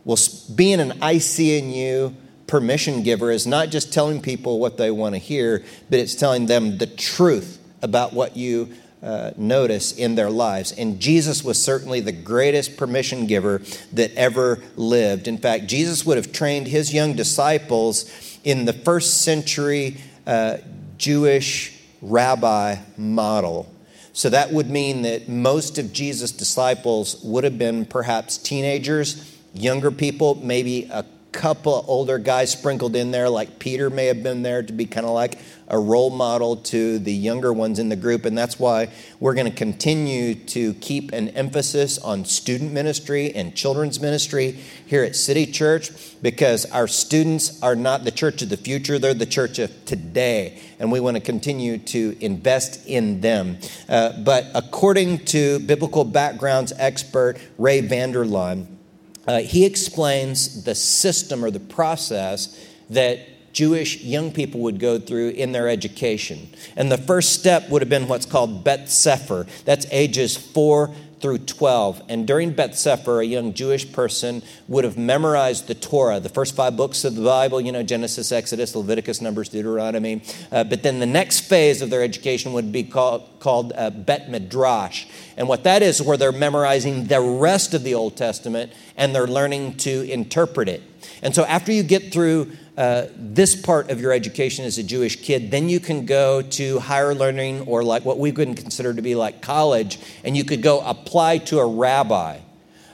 Well, 0.05 0.17
being 0.55 0.79
an 0.79 0.91
ICNU 1.01 2.13
permission 2.47 3.03
giver 3.03 3.29
is 3.29 3.45
not 3.45 3.71
just 3.71 3.91
telling 3.91 4.21
people 4.21 4.57
what 4.57 4.77
they 4.77 4.89
want 4.89 5.15
to 5.15 5.19
hear, 5.19 5.65
but 5.89 5.99
it's 5.99 6.15
telling 6.15 6.45
them 6.45 6.77
the 6.77 6.87
truth 6.87 7.59
about 7.81 8.13
what 8.13 8.37
you 8.37 8.69
uh, 9.03 9.31
notice 9.37 9.91
in 9.91 10.15
their 10.15 10.29
lives. 10.29 10.71
And 10.71 10.99
Jesus 10.99 11.43
was 11.43 11.61
certainly 11.61 11.99
the 11.99 12.11
greatest 12.11 12.77
permission 12.77 13.27
giver 13.27 13.61
that 13.93 14.13
ever 14.15 14.61
lived. 14.75 15.27
In 15.27 15.37
fact, 15.37 15.67
Jesus 15.67 16.05
would 16.05 16.17
have 16.17 16.31
trained 16.31 16.67
his 16.67 16.93
young 16.93 17.13
disciples 17.13 18.39
in 18.43 18.65
the 18.65 18.73
first 18.73 19.21
century 19.21 19.97
uh, 20.25 20.57
Jewish 20.97 21.79
rabbi 22.01 22.77
model. 22.97 23.71
So 24.13 24.29
that 24.29 24.51
would 24.51 24.69
mean 24.69 25.01
that 25.01 25.27
most 25.27 25.77
of 25.77 25.91
Jesus' 25.91 26.31
disciples 26.31 27.21
would 27.21 27.43
have 27.43 27.57
been 27.57 27.85
perhaps 27.85 28.37
teenagers, 28.37 29.35
younger 29.53 29.91
people, 29.91 30.35
maybe 30.35 30.89
a 30.91 31.05
couple 31.35 31.83
older 31.87 32.17
guys 32.17 32.49
sprinkled 32.51 32.95
in 32.95 33.11
there, 33.11 33.29
like 33.29 33.59
Peter 33.59 33.89
may 33.89 34.05
have 34.05 34.23
been 34.23 34.41
there 34.41 34.63
to 34.63 34.71
be 34.71 34.85
kind 34.85 35.05
of 35.05 35.11
like 35.11 35.37
a 35.67 35.77
role 35.77 36.09
model 36.09 36.55
to 36.55 36.97
the 36.99 37.11
younger 37.11 37.51
ones 37.51 37.77
in 37.77 37.89
the 37.89 37.95
group. 37.95 38.23
And 38.23 38.37
that's 38.37 38.57
why 38.57 38.89
we're 39.19 39.33
going 39.33 39.51
to 39.51 39.55
continue 39.55 40.35
to 40.35 40.73
keep 40.75 41.11
an 41.11 41.29
emphasis 41.29 41.97
on 41.97 42.23
student 42.23 42.71
ministry 42.71 43.35
and 43.35 43.53
children's 43.53 43.99
ministry 43.99 44.51
here 44.85 45.03
at 45.03 45.15
City 45.15 45.45
Church 45.45 45.91
because 46.21 46.65
our 46.71 46.87
students 46.87 47.61
are 47.61 47.75
not 47.75 48.05
the 48.05 48.11
church 48.11 48.41
of 48.41 48.47
the 48.49 48.57
future, 48.57 48.97
they're 48.97 49.13
the 49.13 49.25
church 49.25 49.59
of 49.59 49.85
today. 49.85 50.61
And 50.79 50.89
we 50.89 51.01
want 51.01 51.17
to 51.17 51.21
continue 51.21 51.79
to 51.79 52.15
invest 52.21 52.85
in 52.87 53.19
them. 53.19 53.57
Uh, 53.89 54.13
but 54.23 54.45
according 54.55 55.25
to 55.25 55.59
biblical 55.59 56.05
backgrounds 56.05 56.71
expert 56.77 57.37
Ray 57.57 57.81
Vander 57.81 58.23
Laan, 58.23 58.74
uh, 59.27 59.39
he 59.39 59.65
explains 59.65 60.63
the 60.63 60.75
system 60.75 61.43
or 61.43 61.51
the 61.51 61.59
process 61.59 62.59
that 62.89 63.19
Jewish 63.53 64.01
young 64.03 64.31
people 64.31 64.59
would 64.61 64.79
go 64.79 64.99
through 64.99 65.29
in 65.29 65.53
their 65.53 65.69
education. 65.69 66.49
And 66.75 66.91
the 66.91 66.97
first 66.97 67.33
step 67.33 67.69
would 67.69 67.81
have 67.81 67.89
been 67.89 68.07
what's 68.07 68.25
called 68.25 68.63
Bet 68.63 68.89
Sefer. 68.89 69.47
That's 69.63 69.85
ages 69.91 70.35
four 70.35 70.93
through 71.25 71.39
12. 71.39 72.03
And 72.07 72.27
during 72.27 72.51
Beth 72.51 72.77
Sefer, 72.77 73.19
a 73.19 73.25
young 73.25 73.51
Jewish 73.55 73.91
person 73.91 74.43
would 74.67 74.83
have 74.83 74.95
memorized 74.95 75.65
the 75.65 75.73
Torah, 75.73 76.19
the 76.19 76.29
first 76.29 76.55
five 76.55 76.77
books 76.77 77.03
of 77.03 77.15
the 77.15 77.23
Bible, 77.23 77.59
you 77.59 77.71
know, 77.71 77.81
Genesis, 77.81 78.31
Exodus, 78.31 78.75
Leviticus, 78.75 79.21
Numbers, 79.21 79.49
Deuteronomy. 79.49 80.21
Uh, 80.51 80.63
but 80.63 80.83
then 80.83 80.99
the 80.99 81.07
next 81.07 81.39
phase 81.39 81.81
of 81.81 81.89
their 81.89 82.03
education 82.03 82.53
would 82.53 82.71
be 82.71 82.83
called, 82.83 83.27
called 83.39 83.73
uh, 83.75 83.89
Bet 83.89 84.29
Midrash. 84.29 85.07
And 85.35 85.47
what 85.47 85.63
that 85.63 85.81
is, 85.81 85.99
where 85.99 86.15
they're 86.15 86.31
memorizing 86.31 87.05
the 87.05 87.21
rest 87.21 87.73
of 87.73 87.81
the 87.81 87.95
Old 87.95 88.15
Testament 88.15 88.71
and 88.95 89.15
they're 89.15 89.25
learning 89.25 89.77
to 89.77 90.07
interpret 90.07 90.69
it. 90.69 90.83
And 91.23 91.33
so 91.33 91.43
after 91.45 91.71
you 91.71 91.81
get 91.81 92.13
through 92.13 92.51
uh, 92.77 93.05
this 93.15 93.55
part 93.55 93.89
of 93.89 94.01
your 94.01 94.11
education 94.11 94.65
as 94.65 94.77
a 94.77 94.83
Jewish 94.83 95.21
kid, 95.21 95.49
then 95.49 95.69
you 95.69 95.79
can 95.79 96.05
go 96.05 96.41
to 96.41 96.79
higher 96.79 97.15
learning 97.15 97.61
or 97.61 97.83
like 97.83 98.03
what 98.03 98.19
we 98.19 98.31
wouldn't 98.31 98.57
consider 98.57 98.93
to 98.93 99.01
be 99.01 99.15
like 99.15 99.41
college, 99.41 99.97
and 100.23 100.35
you 100.35 100.43
could 100.43 100.61
go 100.61 100.81
apply 100.81 101.37
to 101.39 101.59
a 101.59 101.65
rabbi. 101.65 102.39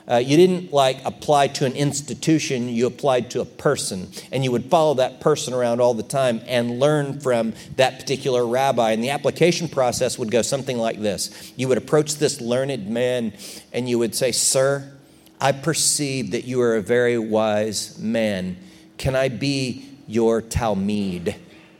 Uh, 0.06 0.16
you 0.16 0.36
didn't 0.36 0.72
like 0.72 0.98
apply 1.04 1.46
to 1.46 1.64
an 1.64 1.72
institution, 1.72 2.68
you 2.68 2.86
applied 2.86 3.30
to 3.30 3.40
a 3.40 3.44
person. 3.44 4.08
And 4.30 4.44
you 4.44 4.50
would 4.52 4.66
follow 4.66 4.94
that 4.94 5.20
person 5.20 5.54
around 5.54 5.80
all 5.80 5.94
the 5.94 6.02
time 6.02 6.40
and 6.46 6.80
learn 6.80 7.20
from 7.20 7.54
that 7.76 8.00
particular 8.00 8.46
rabbi. 8.46 8.92
And 8.92 9.02
the 9.02 9.10
application 9.10 9.68
process 9.68 10.18
would 10.18 10.30
go 10.30 10.42
something 10.42 10.76
like 10.76 11.00
this 11.00 11.52
You 11.56 11.68
would 11.68 11.78
approach 11.78 12.16
this 12.16 12.40
learned 12.40 12.88
man 12.88 13.32
and 13.72 13.88
you 13.88 13.98
would 13.98 14.14
say, 14.14 14.32
Sir, 14.32 14.92
I 15.40 15.52
perceive 15.52 16.32
that 16.32 16.44
you 16.44 16.60
are 16.60 16.76
a 16.76 16.82
very 16.82 17.18
wise 17.18 17.98
man 17.98 18.56
can 18.98 19.16
I 19.16 19.28
be 19.28 19.88
your 20.06 20.40
Talmud? 20.40 21.34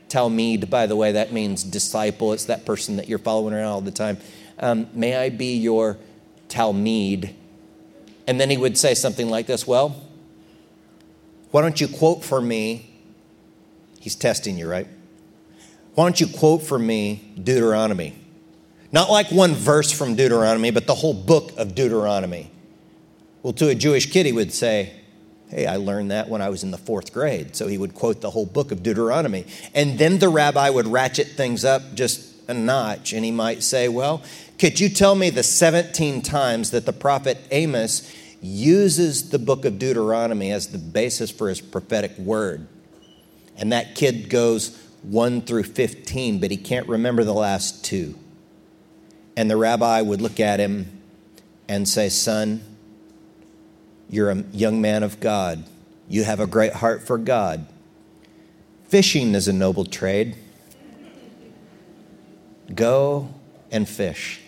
Talmud, 0.09 0.69
by 0.69 0.85
the 0.85 0.95
way, 0.95 1.13
that 1.13 1.33
means 1.33 1.63
disciple. 1.63 2.33
It's 2.33 2.45
that 2.45 2.65
person 2.65 2.97
that 2.97 3.09
you're 3.09 3.19
following 3.19 3.53
around 3.53 3.67
all 3.67 3.81
the 3.81 3.91
time. 3.91 4.17
Um, 4.59 4.87
may 4.93 5.15
I 5.15 5.29
be 5.29 5.57
your 5.57 5.97
Talmud? 6.49 7.33
And 8.27 8.39
then 8.39 8.49
he 8.49 8.57
would 8.57 8.77
say 8.77 8.93
something 8.93 9.29
like 9.29 9.47
this 9.47 9.65
Well, 9.65 9.95
why 11.51 11.61
don't 11.61 11.79
you 11.79 11.87
quote 11.87 12.23
for 12.23 12.41
me? 12.41 12.89
He's 13.99 14.15
testing 14.15 14.57
you, 14.57 14.69
right? 14.69 14.87
Why 15.95 16.05
don't 16.05 16.19
you 16.19 16.27
quote 16.27 16.63
for 16.63 16.77
me 16.79 17.33
Deuteronomy? 17.41 18.15
Not 18.91 19.09
like 19.09 19.31
one 19.31 19.53
verse 19.53 19.91
from 19.91 20.15
Deuteronomy, 20.15 20.71
but 20.71 20.87
the 20.87 20.95
whole 20.95 21.13
book 21.13 21.57
of 21.57 21.73
Deuteronomy. 21.73 22.51
Well, 23.41 23.53
to 23.53 23.69
a 23.69 23.75
Jewish 23.75 24.11
kid, 24.11 24.25
he 24.25 24.31
would 24.31 24.53
say, 24.53 24.93
Hey, 25.53 25.67
I 25.67 25.75
learned 25.75 26.09
that 26.09 26.29
when 26.29 26.41
I 26.41 26.49
was 26.49 26.63
in 26.63 26.71
the 26.71 26.79
fourth 26.79 27.13
grade. 27.13 27.55
So 27.55 27.67
he 27.67 27.77
would 27.77 27.93
quote 27.93 28.21
the 28.21 28.31
whole 28.31 28.47
book 28.47 28.71
of 28.71 28.81
Deuteronomy. 28.81 29.45
And 29.75 29.99
then 29.99 30.17
the 30.17 30.29
rabbi 30.29 30.67
would 30.67 30.87
ratchet 30.87 31.27
things 31.27 31.63
up 31.63 31.93
just 31.93 32.33
a 32.47 32.55
notch 32.55 33.13
and 33.13 33.23
he 33.23 33.29
might 33.29 33.61
say, 33.61 33.87
Well, 33.87 34.23
could 34.57 34.79
you 34.79 34.89
tell 34.89 35.13
me 35.13 35.29
the 35.29 35.43
17 35.43 36.23
times 36.23 36.71
that 36.71 36.87
the 36.87 36.93
prophet 36.93 37.37
Amos 37.51 38.11
uses 38.41 39.29
the 39.29 39.37
book 39.37 39.63
of 39.63 39.77
Deuteronomy 39.77 40.51
as 40.51 40.69
the 40.69 40.79
basis 40.79 41.29
for 41.29 41.49
his 41.49 41.61
prophetic 41.61 42.17
word? 42.17 42.67
And 43.55 43.71
that 43.71 43.93
kid 43.93 44.31
goes 44.31 44.75
1 45.03 45.41
through 45.41 45.63
15, 45.63 46.39
but 46.39 46.49
he 46.49 46.57
can't 46.57 46.87
remember 46.87 47.23
the 47.23 47.33
last 47.33 47.85
two. 47.85 48.15
And 49.37 49.51
the 49.51 49.57
rabbi 49.57 50.01
would 50.01 50.19
look 50.19 50.39
at 50.39 50.59
him 50.59 50.99
and 51.69 51.87
say, 51.87 52.09
Son, 52.09 52.63
you're 54.13 54.29
a 54.29 54.43
young 54.51 54.79
man 54.81 55.03
of 55.03 55.19
God. 55.19 55.63
You 56.07 56.23
have 56.23 56.39
a 56.39 56.47
great 56.47 56.73
heart 56.73 57.05
for 57.05 57.17
God. 57.17 57.65
Fishing 58.87 59.33
is 59.33 59.47
a 59.47 59.53
noble 59.53 59.85
trade. 59.85 60.35
Go 62.73 63.33
and 63.71 63.89
fish. 63.89 64.39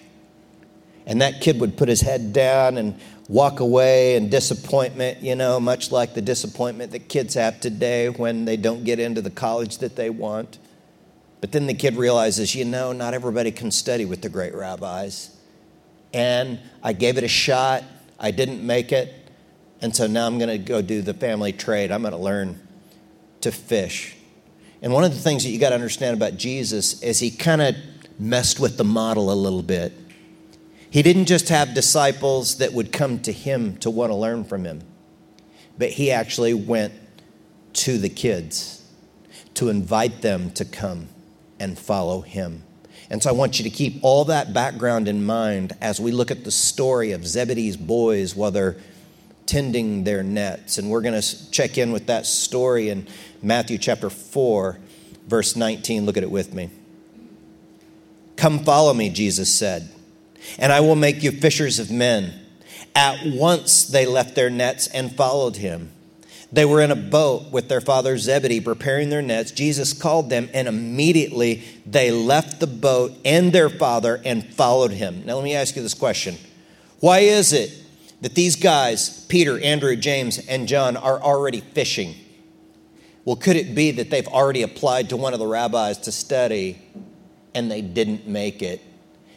And 1.08 1.22
that 1.22 1.42
kid 1.42 1.60
would 1.60 1.78
put 1.78 1.90
his 1.90 2.02
head 2.02 2.32
down 2.34 2.78
and 2.78 3.00
walk 3.28 3.60
away 3.60 4.16
in 4.16 4.30
disappointment, 4.30 5.24
you 5.24 5.36
know, 5.36 5.60
much 5.60 5.92
like 5.92 6.14
the 6.14 6.22
disappointment 6.22 6.92
that 6.92 7.10
kids 7.10 7.34
have 7.34 7.60
today 7.60 8.10
when 8.10 8.46
they 8.46 8.58
don't 8.58 8.84
get 8.84 9.00
into 9.00 9.22
the 9.22 9.32
college 9.32 9.80
that 9.80 9.96
they 9.96 10.12
want. 10.12 10.60
But 11.42 11.52
then 11.52 11.66
the 11.66 11.74
kid 11.74 11.96
realizes, 11.96 12.56
you 12.56 12.66
know, 12.66 12.92
not 12.92 13.14
everybody 13.14 13.52
can 13.52 13.72
study 13.72 14.06
with 14.06 14.22
the 14.22 14.30
great 14.30 14.54
rabbis. 14.54 15.36
And 16.14 16.60
I 16.84 16.94
gave 16.94 17.18
it 17.18 17.24
a 17.24 17.28
shot, 17.28 17.84
I 18.20 18.32
didn't 18.32 18.66
make 18.66 18.92
it. 18.92 19.25
And 19.82 19.96
so 19.96 20.08
now 20.08 20.26
I'm 20.26 20.38
going 20.38 20.50
to 20.50 20.58
go 20.58 20.82
do 20.82 21.02
the 21.02 21.14
family 21.14 21.54
trade. 21.54 21.92
I'm 21.92 22.02
going 22.02 22.14
to 22.14 22.18
learn 22.18 22.60
to 23.42 23.52
fish. 23.52 24.16
And 24.82 24.94
one 24.94 25.04
of 25.04 25.14
the 25.14 25.20
things 25.20 25.44
that 25.44 25.50
you 25.50 25.60
got 25.60 25.70
to 25.70 25.76
understand 25.76 26.16
about 26.16 26.38
Jesus 26.38 27.02
is 27.02 27.20
he 27.20 27.32
kind 27.32 27.62
of 27.62 27.76
messed 28.18 28.60
with 28.60 28.78
the 28.78 28.84
model 28.84 29.32
a 29.32 29.36
little 29.36 29.64
bit. 29.64 29.94
He 30.90 31.02
didn't 31.02 31.26
just 31.26 31.50
have 31.50 31.74
disciples 31.74 32.58
that 32.58 32.72
would 32.74 32.92
come 32.92 33.20
to 33.20 33.32
him 33.32 33.78
to 33.78 33.90
want 33.90 34.12
to 34.12 34.16
learn 34.16 34.46
from 34.46 34.64
him, 34.64 34.82
but 35.78 35.90
he 35.90 36.12
actually 36.12 36.54
went 36.54 36.94
to 37.74 37.98
the 37.98 38.10
kids 38.10 38.90
to 39.56 39.70
invite 39.70 40.22
them 40.22 40.52
to 40.52 40.64
come 40.64 41.10
and 41.60 41.78
follow 41.78 42.22
him. 42.22 42.64
And 43.10 43.22
so 43.22 43.30
I 43.30 43.34
want 43.34 43.60
you 43.60 43.64
to 43.64 43.70
keep 43.70 44.00
all 44.04 44.26
that 44.26 44.54
background 44.54 45.08
in 45.08 45.26
mind 45.26 45.74
as 45.82 46.00
we 46.00 46.12
look 46.12 46.32
at 46.32 46.44
the 46.44 46.52
story 46.52 47.12
of 47.12 47.28
Zebedee's 47.28 47.78
boys 47.78 48.36
while 48.36 48.52
they're 48.52 48.78
tending 49.46 50.04
their 50.04 50.24
nets. 50.24 50.78
And 50.78 50.90
we're 50.90 51.02
going 51.02 51.20
to 51.20 51.52
check 51.52 51.78
in 51.78 51.92
with 51.92 52.08
that 52.08 52.26
story 52.26 52.90
in 52.90 53.08
Matthew 53.42 53.78
chapter 53.78 54.10
4, 54.10 54.78
verse 55.28 55.56
19. 55.56 56.06
Look 56.06 56.18
at 56.18 56.24
it 56.24 56.32
with 56.32 56.54
me. 56.54 56.70
Come 58.36 58.64
follow 58.64 58.94
me, 58.94 59.10
Jesus 59.10 59.54
said, 59.54 59.90
and 60.60 60.72
I 60.72 60.82
will 60.82 60.96
make 60.96 61.24
you 61.24 61.32
fishers 61.32 61.80
of 61.80 61.90
men. 61.90 62.34
At 62.94 63.26
once 63.26 63.86
they 63.86 64.06
left 64.06 64.36
their 64.36 64.50
nets 64.50 64.88
and 64.88 65.16
followed 65.16 65.58
him. 65.58 65.92
They 66.52 66.66
were 66.66 66.82
in 66.82 66.92
a 66.92 66.96
boat 66.96 67.52
with 67.52 67.68
their 67.68 67.82
father 67.82 68.18
Zebedee 68.18 68.62
preparing 68.62 69.10
their 69.10 69.22
nets. 69.22 69.52
Jesus 69.52 69.94
called 69.94 70.30
them, 70.30 70.50
and 70.54 70.68
immediately 70.68 71.64
they 71.86 72.12
left 72.12 72.60
the 72.60 72.68
boat 72.68 73.12
and 73.26 73.52
their 73.52 73.70
father 73.70 74.22
and 74.24 74.54
followed 74.54 74.92
him. 74.92 75.24
Now, 75.26 75.36
let 75.36 75.44
me 75.44 75.56
ask 75.56 75.76
you 75.76 75.82
this 75.82 75.94
question 75.94 76.38
Why 77.00 77.20
is 77.20 77.52
it 77.52 77.72
that 78.22 78.36
these 78.36 78.56
guys, 78.56 79.26
Peter, 79.26 79.60
Andrew, 79.60 79.96
James, 79.96 80.40
and 80.48 80.68
John, 80.68 80.98
are 80.98 81.22
already 81.22 81.62
fishing. 81.62 82.16
Well, 83.26 83.36
could 83.36 83.56
it 83.56 83.74
be 83.74 83.92
that 83.92 84.10
they've 84.10 84.28
already 84.28 84.62
applied 84.62 85.10
to 85.10 85.18
one 85.18 85.34
of 85.34 85.40
the 85.40 85.48
rabbis 85.48 85.98
to 86.00 86.12
study 86.12 86.82
and 87.54 87.70
they 87.72 87.82
didn't 87.82 88.28
make 88.28 88.62
it? 88.62 88.82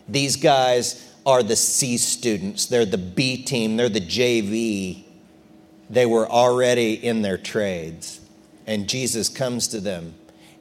These 0.08 0.37
guys 0.37 1.12
are 1.26 1.42
the 1.42 1.56
C 1.56 1.99
students, 1.99 2.66
they're 2.66 2.87
the 2.87 2.99
B 2.99 3.42
team, 3.42 3.76
they're 3.76 3.88
the 3.88 4.00
JV. 4.00 5.04
They 5.90 6.06
were 6.06 6.28
already 6.28 6.94
in 6.94 7.23
their 7.23 7.38
trades. 7.38 8.20
And 8.66 8.88
Jesus 8.88 9.28
comes 9.30 9.68
to 9.68 9.80
them 9.80 10.14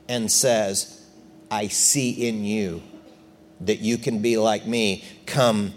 and 0.08 0.32
says, 0.32 1.06
I 1.52 1.68
see 1.68 2.28
in 2.28 2.44
you 2.46 2.82
that 3.62 3.80
you 3.80 3.98
can 3.98 4.22
be 4.22 4.38
like 4.38 4.66
me. 4.66 5.04
Come, 5.26 5.74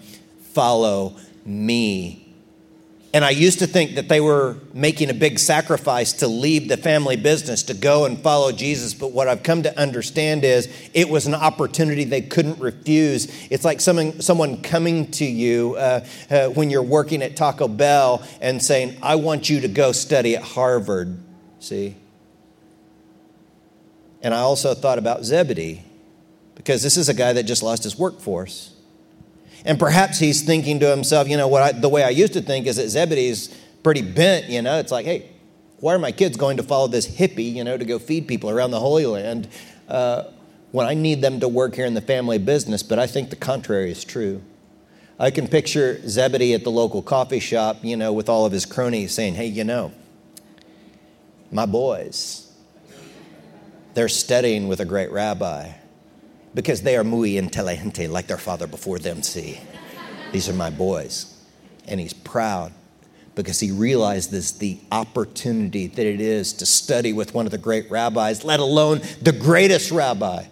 follow 0.53 1.17
me. 1.45 2.20
And 3.13 3.25
I 3.25 3.31
used 3.31 3.59
to 3.59 3.67
think 3.67 3.97
that 3.97 4.09
they 4.09 4.21
were 4.21 4.57
making 4.73 5.11
a 5.11 5.15
big 5.15 5.41
sacrifice 5.41 6.13
to 6.15 6.29
leave 6.29 6.69
the 6.69 6.77
family 6.77 7.17
business 7.17 7.65
to 7.65 7.75
go 7.75 8.05
and 8.05 8.17
follow 8.21 8.53
Jesus. 8.53 8.95
But 8.95 9.11
what 9.11 9.27
I've 9.27 9.43
come 9.43 9.65
to 9.65 9.77
understand 9.77 10.45
is 10.45 10.69
it 10.95 11.09
was 11.09 11.27
an 11.27 11.35
opportunity 11.35 12.05
they 12.05 12.21
couldn't 12.21 12.61
refuse. 12.61 13.27
It's 13.51 13.65
like 13.65 13.81
someone, 13.81 14.21
someone 14.21 14.63
coming 14.63 15.11
to 15.13 15.25
you 15.25 15.75
uh, 15.75 16.07
uh, 16.31 16.49
when 16.51 16.71
you're 16.71 16.85
working 16.85 17.21
at 17.23 17.35
Taco 17.35 17.67
Bell 17.67 18.25
and 18.41 18.63
saying, 18.63 18.97
I 19.03 19.17
want 19.17 19.51
you 19.51 19.61
to 19.63 19.69
go 19.69 19.91
study 19.91 20.37
at 20.37 20.43
Harvard. 20.45 21.19
See? 21.59 21.97
And 24.23 24.33
I 24.33 24.39
also 24.39 24.73
thought 24.73 24.99
about 24.99 25.25
Zebedee 25.25 25.83
because 26.55 26.85
this 26.85 26.97
is 26.97 27.09
a 27.09 27.15
guy 27.15 27.33
that 27.33 27.43
just 27.43 27.65
lost 27.65 27.83
his 27.83 27.99
workforce. 27.99 28.73
And 29.65 29.79
perhaps 29.79 30.19
he's 30.19 30.43
thinking 30.43 30.81
to 30.81 30.91
himself, 30.91 31.29
you 31.29 31.37
know, 31.37 31.49
what 31.49 31.63
I, 31.63 31.73
the 31.73 31.89
way 31.89 32.03
I 32.03 32.11
used 32.11 32.33
to 32.35 32.41
think 32.41 32.67
is 32.67 32.77
that 32.77 32.89
Zebedee's 32.89 33.55
pretty 33.83 34.03
bent, 34.03 34.47
you 34.47 34.63
know, 34.63 34.79
it's 34.79 34.93
like, 34.93 35.07
hey, 35.07 35.31
why 35.79 35.95
are 35.95 35.99
my 35.99 36.13
kids 36.13 36.37
going 36.37 36.57
to 36.59 36.63
follow 36.63 36.89
this 36.89 37.07
hippie, 37.07 37.53
you 37.53 37.65
know, 37.65 37.77
to 37.77 37.85
go 37.85 37.99
feed 37.99 38.29
people 38.29 38.51
around 38.51 38.71
the 38.71 38.81
Holy 38.81 39.07
Land 39.07 39.49
uh, 39.89 40.25
when 40.73 40.87
I 40.87 40.95
need 40.95 41.21
them 41.21 41.41
to 41.41 41.49
work 41.49 41.75
here 41.75 41.87
in 41.87 41.95
the 41.95 42.01
family 42.01 42.39
business? 42.39 42.83
But 42.83 42.99
I 42.99 43.07
think 43.07 43.31
the 43.31 43.37
contrary 43.37 43.91
is 43.91 44.05
true. 44.05 44.43
I 45.19 45.31
can 45.31 45.49
picture 45.49 46.01
Zebedee 46.09 46.55
at 46.55 46.65
the 46.65 46.71
local 46.71 47.03
coffee 47.03 47.41
shop, 47.41 47.85
you 47.85 47.97
know, 47.97 48.13
with 48.13 48.29
all 48.29 48.47
of 48.47 48.53
his 48.53 48.65
cronies 48.65 49.13
saying, 49.13 49.35
hey, 49.35 49.47
you 49.47 49.65
know, 49.65 49.93
my 51.53 51.67
boys, 51.67 52.51
they're 53.93 54.09
studying 54.09 54.69
with 54.69 54.81
a 54.81 54.85
great 54.87 55.11
rabbi 55.11 55.73
because 56.55 56.83
they 56.83 56.97
are 56.97 57.05
muy 57.05 57.37
inteligente, 57.37 58.09
like 58.09 58.27
their 58.27 58.39
father 58.39 58.67
before 58.67 58.99
them, 58.99 59.23
see. 59.23 59.61
These 60.33 60.49
are 60.49 60.55
my 60.55 60.71
boys. 60.71 61.37
And 61.87 62.01
he's 62.01 62.13
proud 62.13 62.73
because 63.35 63.61
he 63.61 63.71
realizes 63.71 64.59
the 64.59 64.79
opportunity 64.91 65.87
that 65.87 66.07
it 66.07 66.21
is 66.21 66.53
to 66.55 66.67
study 66.67 67.13
with 67.13 67.35
one 67.35 67.47
of 67.47 67.53
the 67.53 67.59
great 67.59 67.91
rabbis, 67.91 68.45
let 68.45 68.61
alone 68.61 69.01
the 69.23 69.33
greatest 69.33 69.91
rabbi 69.91 70.45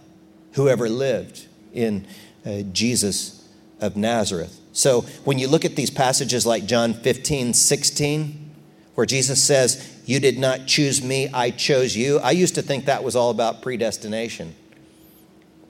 who 0.52 0.68
ever 0.68 0.88
lived 0.88 1.46
in 1.72 2.06
uh, 2.46 2.62
Jesus 2.72 3.46
of 3.80 3.96
Nazareth. 3.96 4.58
So 4.72 5.02
when 5.24 5.38
you 5.38 5.48
look 5.48 5.64
at 5.64 5.76
these 5.76 5.90
passages 5.90 6.46
like 6.46 6.66
John 6.66 6.94
15, 6.94 7.52
16, 7.52 8.50
where 8.94 9.06
Jesus 9.06 9.42
says, 9.42 10.00
You 10.06 10.20
did 10.20 10.38
not 10.38 10.66
choose 10.66 11.02
me, 11.02 11.28
I 11.32 11.50
chose 11.50 11.96
you, 11.96 12.18
I 12.18 12.30
used 12.30 12.54
to 12.54 12.62
think 12.62 12.86
that 12.86 13.04
was 13.04 13.16
all 13.16 13.30
about 13.30 13.62
predestination. 13.62 14.54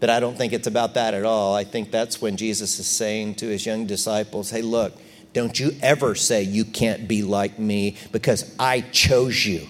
But 0.01 0.11
I 0.11 0.21
don't 0.21 0.37
think 0.37 0.53
it's 0.53 0.67
about 0.67 0.95
that 0.95 1.15
at 1.15 1.25
all. 1.25 1.55
I 1.55 1.65
think 1.65 1.91
that's 1.91 2.21
when 2.21 2.37
Jesus 2.37 2.79
is 2.79 2.87
saying 2.87 3.37
to 3.37 3.47
his 3.47 3.67
young 3.67 3.87
disciples, 3.87 4.51
Hey, 4.51 4.63
look, 4.63 4.95
don't 5.33 5.59
you 5.59 5.73
ever 5.83 6.15
say 6.15 6.43
you 6.43 6.65
can't 6.65 7.09
be 7.09 7.23
like 7.23 7.59
me 7.59 7.97
because 8.13 8.55
I 8.59 8.81
chose 8.81 9.45
you. 9.45 9.67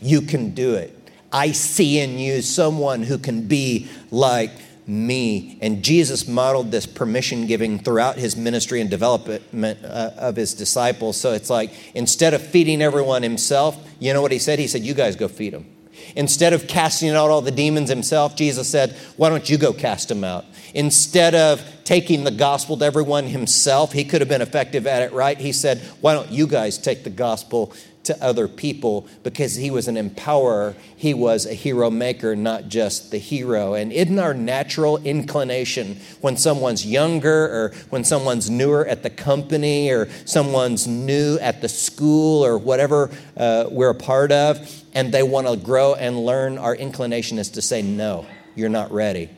You 0.00 0.22
can 0.22 0.54
do 0.54 0.74
it. 0.74 0.96
I 1.32 1.52
see 1.52 1.98
in 1.98 2.18
you 2.18 2.42
someone 2.42 3.02
who 3.02 3.18
can 3.18 3.48
be 3.48 3.88
like 4.10 4.52
me. 4.86 5.58
And 5.60 5.82
Jesus 5.82 6.28
modeled 6.28 6.70
this 6.70 6.86
permission 6.86 7.46
giving 7.46 7.78
throughout 7.78 8.16
his 8.16 8.36
ministry 8.36 8.80
and 8.80 8.88
development 8.88 9.84
uh, 9.84 10.10
of 10.16 10.36
his 10.36 10.54
disciples. 10.54 11.16
So 11.20 11.32
it's 11.32 11.50
like 11.50 11.72
instead 11.94 12.34
of 12.34 12.46
feeding 12.46 12.82
everyone 12.82 13.22
himself, 13.22 13.76
you 13.98 14.12
know 14.12 14.22
what 14.22 14.32
he 14.32 14.38
said? 14.38 14.58
He 14.58 14.68
said, 14.68 14.82
You 14.82 14.94
guys 14.94 15.16
go 15.16 15.26
feed 15.26 15.54
them. 15.54 15.73
Instead 16.16 16.52
of 16.52 16.68
casting 16.68 17.10
out 17.10 17.30
all 17.30 17.40
the 17.40 17.50
demons 17.50 17.88
himself, 17.88 18.36
Jesus 18.36 18.68
said, 18.68 18.96
Why 19.16 19.28
don't 19.28 19.48
you 19.48 19.58
go 19.58 19.72
cast 19.72 20.08
them 20.08 20.24
out? 20.24 20.44
Instead 20.74 21.34
of 21.34 21.62
taking 21.84 22.24
the 22.24 22.30
gospel 22.30 22.76
to 22.76 22.84
everyone 22.84 23.26
himself, 23.26 23.92
he 23.92 24.04
could 24.04 24.20
have 24.20 24.28
been 24.28 24.42
effective 24.42 24.86
at 24.86 25.02
it, 25.02 25.12
right? 25.12 25.38
He 25.38 25.52
said, 25.52 25.78
Why 26.00 26.14
don't 26.14 26.30
you 26.30 26.46
guys 26.46 26.78
take 26.78 27.04
the 27.04 27.10
gospel 27.10 27.72
to 28.04 28.22
other 28.22 28.46
people 28.48 29.06
because 29.22 29.54
he 29.54 29.70
was 29.70 29.88
an 29.88 29.96
empowerer. 29.96 30.74
He 30.96 31.14
was 31.14 31.46
a 31.46 31.54
hero 31.54 31.90
maker, 31.90 32.36
not 32.36 32.68
just 32.68 33.10
the 33.10 33.18
hero. 33.18 33.74
And 33.74 33.92
isn't 33.92 34.18
our 34.18 34.34
natural 34.34 34.98
inclination 34.98 35.98
when 36.20 36.36
someone's 36.36 36.86
younger 36.86 37.44
or 37.46 37.72
when 37.90 38.04
someone's 38.04 38.48
newer 38.50 38.86
at 38.86 39.02
the 39.02 39.10
company 39.10 39.90
or 39.90 40.08
someone's 40.24 40.86
new 40.86 41.38
at 41.38 41.60
the 41.60 41.68
school 41.68 42.44
or 42.44 42.58
whatever 42.58 43.10
uh, 43.36 43.66
we're 43.70 43.90
a 43.90 43.94
part 43.94 44.32
of 44.32 44.83
and 44.94 45.12
they 45.12 45.22
want 45.22 45.46
to 45.46 45.56
grow 45.56 45.94
and 45.94 46.24
learn, 46.24 46.56
our 46.56 46.74
inclination 46.74 47.38
is 47.38 47.50
to 47.50 47.62
say, 47.62 47.82
no, 47.82 48.26
you're 48.54 48.68
not 48.68 48.92
ready. 48.92 49.28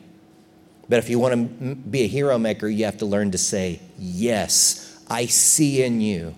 But 0.89 0.99
if 0.99 1.09
you 1.09 1.19
want 1.19 1.33
to 1.33 1.75
be 1.75 2.03
a 2.03 2.07
hero 2.07 2.37
maker, 2.37 2.67
you 2.67 2.85
have 2.85 2.99
to 2.99 3.05
learn 3.05 3.31
to 3.31 3.37
say, 3.37 3.81
yes, 3.97 5.03
I 5.09 5.25
see 5.25 5.83
in 5.83 5.99
you 5.99 6.35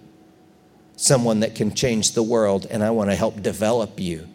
someone 0.96 1.42
that 1.42 1.56
can 1.56 1.74
change 1.74 2.12
the 2.12 2.24
world, 2.24 2.66
and 2.70 2.84
I 2.84 2.92
want 2.92 3.10
to 3.10 3.16
help 3.16 3.42
develop 3.42 4.00
you. 4.00 4.28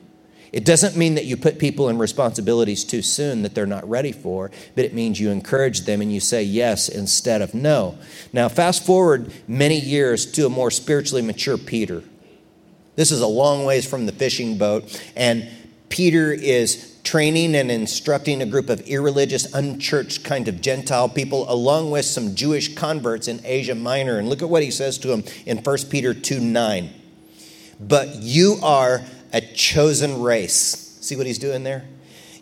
It 0.52 0.64
doesn't 0.64 0.96
mean 0.96 1.16
that 1.16 1.24
you 1.24 1.36
put 1.36 1.58
people 1.58 1.88
in 1.88 1.98
responsibilities 1.98 2.84
too 2.84 3.02
soon 3.02 3.42
that 3.42 3.56
they're 3.56 3.66
not 3.66 3.88
ready 3.88 4.12
for, 4.12 4.52
but 4.76 4.84
it 4.84 4.94
means 4.94 5.18
you 5.18 5.30
encourage 5.30 5.80
them 5.80 6.00
and 6.00 6.12
you 6.12 6.20
say 6.20 6.44
yes 6.44 6.88
instead 6.88 7.42
of 7.42 7.54
no. 7.54 7.98
Now, 8.32 8.48
fast 8.48 8.86
forward 8.86 9.32
many 9.48 9.78
years 9.78 10.24
to 10.32 10.46
a 10.46 10.48
more 10.48 10.70
spiritually 10.70 11.22
mature 11.22 11.58
Peter. 11.58 12.04
This 12.96 13.10
is 13.10 13.20
a 13.20 13.26
long 13.26 13.64
ways 13.64 13.88
from 13.88 14.06
the 14.06 14.12
fishing 14.12 14.56
boat, 14.56 15.00
and 15.16 15.48
Peter 15.88 16.32
is 16.32 16.98
training 17.04 17.54
and 17.54 17.70
instructing 17.70 18.40
a 18.40 18.46
group 18.46 18.70
of 18.70 18.80
irreligious, 18.82 19.52
unchurched 19.52 20.24
kind 20.24 20.48
of 20.48 20.60
Gentile 20.60 21.08
people, 21.08 21.50
along 21.50 21.90
with 21.90 22.04
some 22.04 22.34
Jewish 22.34 22.74
converts 22.74 23.28
in 23.28 23.40
Asia 23.44 23.74
Minor. 23.74 24.18
And 24.18 24.28
look 24.28 24.42
at 24.42 24.48
what 24.48 24.62
he 24.62 24.70
says 24.70 24.98
to 24.98 25.08
them 25.08 25.24
in 25.44 25.58
1 25.58 25.76
Peter 25.90 26.14
2 26.14 26.40
9. 26.40 26.90
But 27.80 28.16
you 28.16 28.56
are 28.62 29.02
a 29.32 29.40
chosen 29.40 30.22
race. 30.22 30.98
See 31.00 31.16
what 31.16 31.26
he's 31.26 31.38
doing 31.38 31.64
there? 31.64 31.84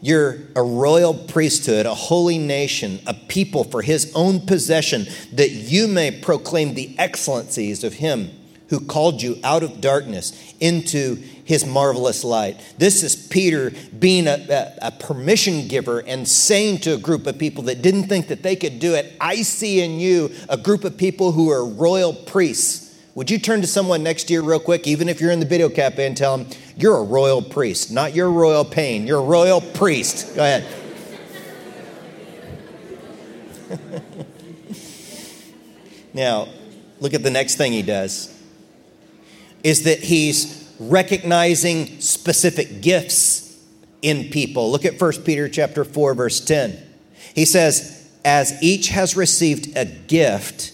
You're 0.01 0.39
a 0.55 0.63
royal 0.63 1.15
priesthood, 1.15 1.87
a 1.87 1.95
holy 1.95 2.39
nation, 2.39 3.01
a 3.07 3.15
people 3.15 3.65
for 3.65 3.83
his 3.83 4.13
own 4.15 4.41
possession, 4.41 5.07
that 5.33 5.51
you 5.51 5.89
may 5.89 6.11
proclaim 6.11 6.75
the 6.75 6.95
excellencies 6.99 7.85
of 7.85 7.95
him 7.95 8.31
who 8.73 8.81
called 8.81 9.21
you 9.21 9.39
out 9.45 9.63
of 9.63 9.83
darkness 9.83 10.33
into 10.59 11.17
his 11.45 11.67
marvelous 11.67 12.25
light. 12.25 12.59
This 12.79 13.03
is 13.03 13.15
Peter 13.15 13.71
being 13.99 14.27
a, 14.27 14.39
a, 14.49 14.87
a, 14.87 14.91
permission 14.93 15.69
giver 15.69 15.99
and 15.99 16.27
saying 16.27 16.79
to 16.79 16.95
a 16.95 16.97
group 16.97 17.27
of 17.27 17.39
people 17.39 17.65
that 17.65 17.83
didn't 17.83 18.05
think 18.05 18.29
that 18.29 18.43
they 18.43 18.57
could 18.57 18.79
do 18.79 18.95
it, 18.95 19.13
I 19.21 19.43
see 19.43 19.83
in 19.83 20.01
you 20.01 20.31
a 20.49 20.57
group 20.57 20.85
of 20.85 20.97
people 20.97 21.33
who 21.33 21.51
are 21.51 21.63
royal 21.63 22.15
priests. 22.15 22.99
Would 23.15 23.31
you 23.31 23.39
turn 23.39 23.61
to 23.61 23.67
someone 23.67 24.03
next 24.03 24.25
to 24.29 24.33
you 24.33 24.43
real 24.43 24.59
quick, 24.59 24.87
even 24.87 25.11
if 25.11 25.21
you're 25.21 25.33
in 25.33 25.41
the 25.41 25.45
video 25.45 25.69
cafe, 25.69 26.07
and 26.07 26.17
tell 26.17 26.39
them, 26.39 26.49
You're 26.75 26.97
a 26.97 27.03
royal 27.03 27.43
priest, 27.43 27.93
not 27.93 28.15
your 28.15 28.31
royal 28.31 28.65
pain, 28.65 29.07
you're 29.07 29.21
a 29.21 29.23
royal 29.23 29.61
priest. 29.61 30.35
Go 30.35 30.43
ahead. 30.43 30.67
now, 36.15 36.49
look 37.01 37.13
at 37.13 37.23
the 37.23 37.31
next 37.31 37.57
thing 37.57 37.73
he 37.73 37.83
does 37.83 38.32
is 39.63 39.85
that 39.85 40.01
he's 40.01 40.71
recognizing 40.79 42.01
specific 42.01 42.81
gifts 42.81 43.57
in 44.03 44.31
people. 44.31 44.71
Look 44.71 44.85
at 44.85 45.01
1 45.01 45.25
Peter 45.25 45.49
chapter 45.49 45.85
4 45.85 46.15
verse 46.15 46.41
10. 46.41 46.77
He 47.35 47.45
says, 47.45 47.93
"As 48.25 48.55
each 48.61 48.89
has 48.89 49.17
received 49.17 49.77
a 49.77 49.85
gift, 49.85 50.73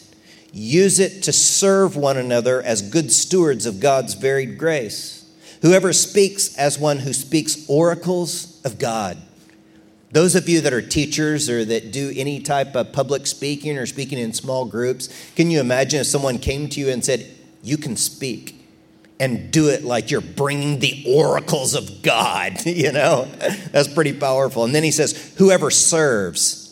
use 0.53 0.99
it 0.99 1.23
to 1.25 1.33
serve 1.33 1.95
one 1.95 2.17
another 2.17 2.63
as 2.63 2.83
good 2.83 3.13
stewards 3.13 3.67
of 3.67 3.81
God's 3.81 4.15
varied 4.15 4.59
grace. 4.59 5.23
Whoever 5.61 5.93
speaks 5.93 6.55
as 6.57 6.79
one 6.79 7.01
who 7.01 7.13
speaks 7.13 7.59
oracles 7.69 8.47
of 8.65 8.79
God." 8.79 9.19
Those 10.11 10.35
of 10.35 10.49
you 10.49 10.63
that 10.63 10.73
are 10.73 10.81
teachers 10.81 11.51
or 11.51 11.65
that 11.67 11.93
do 11.93 12.13
any 12.17 12.41
type 12.41 12.75
of 12.75 12.93
public 12.93 13.27
speaking 13.27 13.77
or 13.77 13.85
speaking 13.85 14.19
in 14.19 14.33
small 14.33 14.65
groups, 14.65 15.11
can 15.37 15.51
you 15.51 15.61
imagine 15.61 16.01
if 16.01 16.07
someone 16.07 16.39
came 16.39 16.69
to 16.71 16.81
you 16.81 16.89
and 16.89 17.05
said, 17.05 17.27
You 17.63 17.77
can 17.77 17.97
speak? 17.97 18.58
And 19.21 19.51
do 19.51 19.69
it 19.69 19.85
like 19.85 20.11
you're 20.11 20.21
bringing 20.21 20.79
the 20.79 21.05
oracles 21.09 21.75
of 21.75 22.03
God, 22.03 22.61
you 22.67 22.93
know? 22.93 23.29
That's 23.73 23.89
pretty 23.89 24.13
powerful. 24.13 24.65
And 24.65 24.75
then 24.75 24.85
he 24.85 24.91
says, 24.91 25.35
whoever 25.39 25.71
serves. 25.71 26.68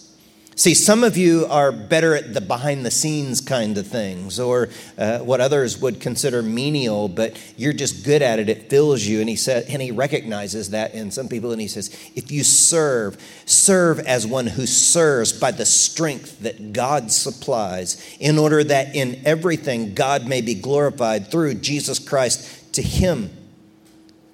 See, 0.59 0.73
some 0.73 1.05
of 1.05 1.19
you 1.19 1.45
are 1.51 1.71
better 1.71 2.15
at 2.15 2.33
the 2.33 2.41
behind 2.41 2.87
the 2.87 2.91
scenes 2.91 3.43
kind 3.43 3.77
of 3.77 3.87
things 3.87 4.41
or 4.41 4.71
uh, 4.97 5.19
what 5.19 5.39
others 5.43 5.79
would 5.83 6.01
consider 6.01 6.43
menial, 6.43 7.09
but 7.09 7.39
you're 7.59 7.75
just 7.75 8.07
good 8.07 8.23
at 8.23 8.39
it. 8.39 8.49
It 8.49 8.71
fills 8.71 9.03
you. 9.03 9.21
And 9.21 9.29
he 9.29 9.37
said, 9.37 9.67
and 9.69 9.83
he 9.83 9.91
recognizes 9.91 10.71
that 10.71 10.95
in 10.95 11.11
some 11.11 11.29
people. 11.29 11.53
And 11.53 11.61
he 11.61 11.69
says, 11.69 11.95
if 12.15 12.33
you 12.33 12.43
serve, 12.43 13.23
serve 13.45 13.99
as 14.01 14.27
one 14.27 14.47
who 14.47 14.65
serves 14.65 15.31
by 15.31 15.51
the 15.51 15.67
strength 15.67 16.41
that 16.41 16.73
God 16.73 17.13
supplies, 17.13 18.17
in 18.19 18.39
order 18.39 18.65
that 18.65 18.97
in 18.97 19.21
everything 19.27 19.93
God 19.93 20.27
may 20.27 20.41
be 20.41 20.55
glorified 20.55 21.31
through 21.31 21.57
Jesus 21.57 21.99
Christ. 21.99 22.73
To 22.77 22.83
him 22.83 23.29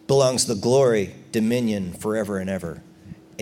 belongs 0.06 0.46
the 0.46 0.54
glory, 0.54 1.16
dominion 1.32 1.94
forever 1.94 2.38
and 2.38 2.48
ever. 2.48 2.80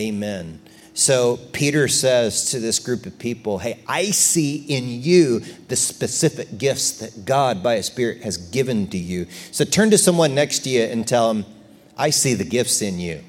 Amen. 0.01 0.61
So 0.95 1.37
Peter 1.53 1.89
says 1.89 2.51
to 2.53 2.59
this 2.59 2.79
group 2.79 3.05
of 3.05 3.19
people, 3.19 3.59
Hey, 3.59 3.81
I 3.87 4.05
see 4.07 4.57
in 4.57 5.03
you 5.03 5.41
the 5.69 5.77
specific 5.77 6.57
gifts 6.57 6.99
that 6.99 7.27
God 7.27 7.63
by 7.63 7.77
His 7.77 7.87
Spirit 7.87 8.23
has 8.23 8.39
given 8.39 8.89
to 8.89 8.99
you. 8.99 9.27
So 9.53 9.65
turn 9.65 9.91
to 9.91 9.99
someone 9.99 10.35
next 10.35 10.61
to 10.61 10.71
you 10.71 10.83
and 10.83 11.07
tell 11.07 11.33
them, 11.33 11.45
I 11.99 12.11
see 12.11 12.33
the 12.33 12.45
gifts 12.45 12.81
in 12.81 12.99
you. 12.99 13.23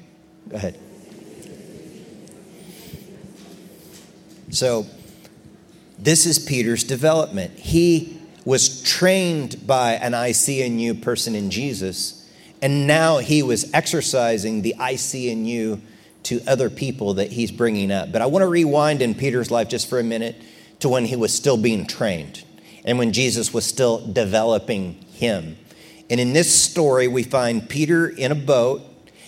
Go 0.48 0.56
ahead. 0.56 0.78
So 4.50 4.86
this 5.98 6.24
is 6.24 6.38
Peter's 6.38 6.84
development. 6.84 7.58
He 7.58 8.18
was 8.46 8.82
trained 8.82 9.66
by 9.66 9.92
an 9.92 10.14
I 10.14 10.32
see 10.32 10.62
in 10.62 10.78
you 10.78 10.94
person 10.94 11.34
in 11.34 11.50
Jesus, 11.50 12.30
and 12.62 12.86
now 12.86 13.18
he 13.18 13.42
was 13.42 13.72
exercising 13.74 14.62
the 14.62 14.74
I 14.78 14.96
see 14.96 15.30
in 15.30 15.44
you 15.44 15.82
to 16.24 16.40
other 16.46 16.70
people 16.70 17.14
that 17.14 17.32
he's 17.32 17.50
bringing 17.50 17.90
up. 17.90 18.12
But 18.12 18.22
I 18.22 18.26
want 18.26 18.42
to 18.42 18.48
rewind 18.48 19.02
in 19.02 19.14
Peter's 19.14 19.50
life 19.50 19.68
just 19.68 19.88
for 19.88 19.98
a 19.98 20.04
minute 20.04 20.36
to 20.80 20.88
when 20.88 21.04
he 21.04 21.16
was 21.16 21.34
still 21.34 21.56
being 21.56 21.86
trained 21.86 22.44
and 22.84 22.98
when 22.98 23.12
Jesus 23.12 23.52
was 23.52 23.64
still 23.64 24.04
developing 24.06 24.94
him. 25.12 25.56
And 26.10 26.20
in 26.20 26.32
this 26.32 26.52
story, 26.52 27.08
we 27.08 27.22
find 27.22 27.68
Peter 27.68 28.08
in 28.08 28.32
a 28.32 28.36
boat 28.36 28.82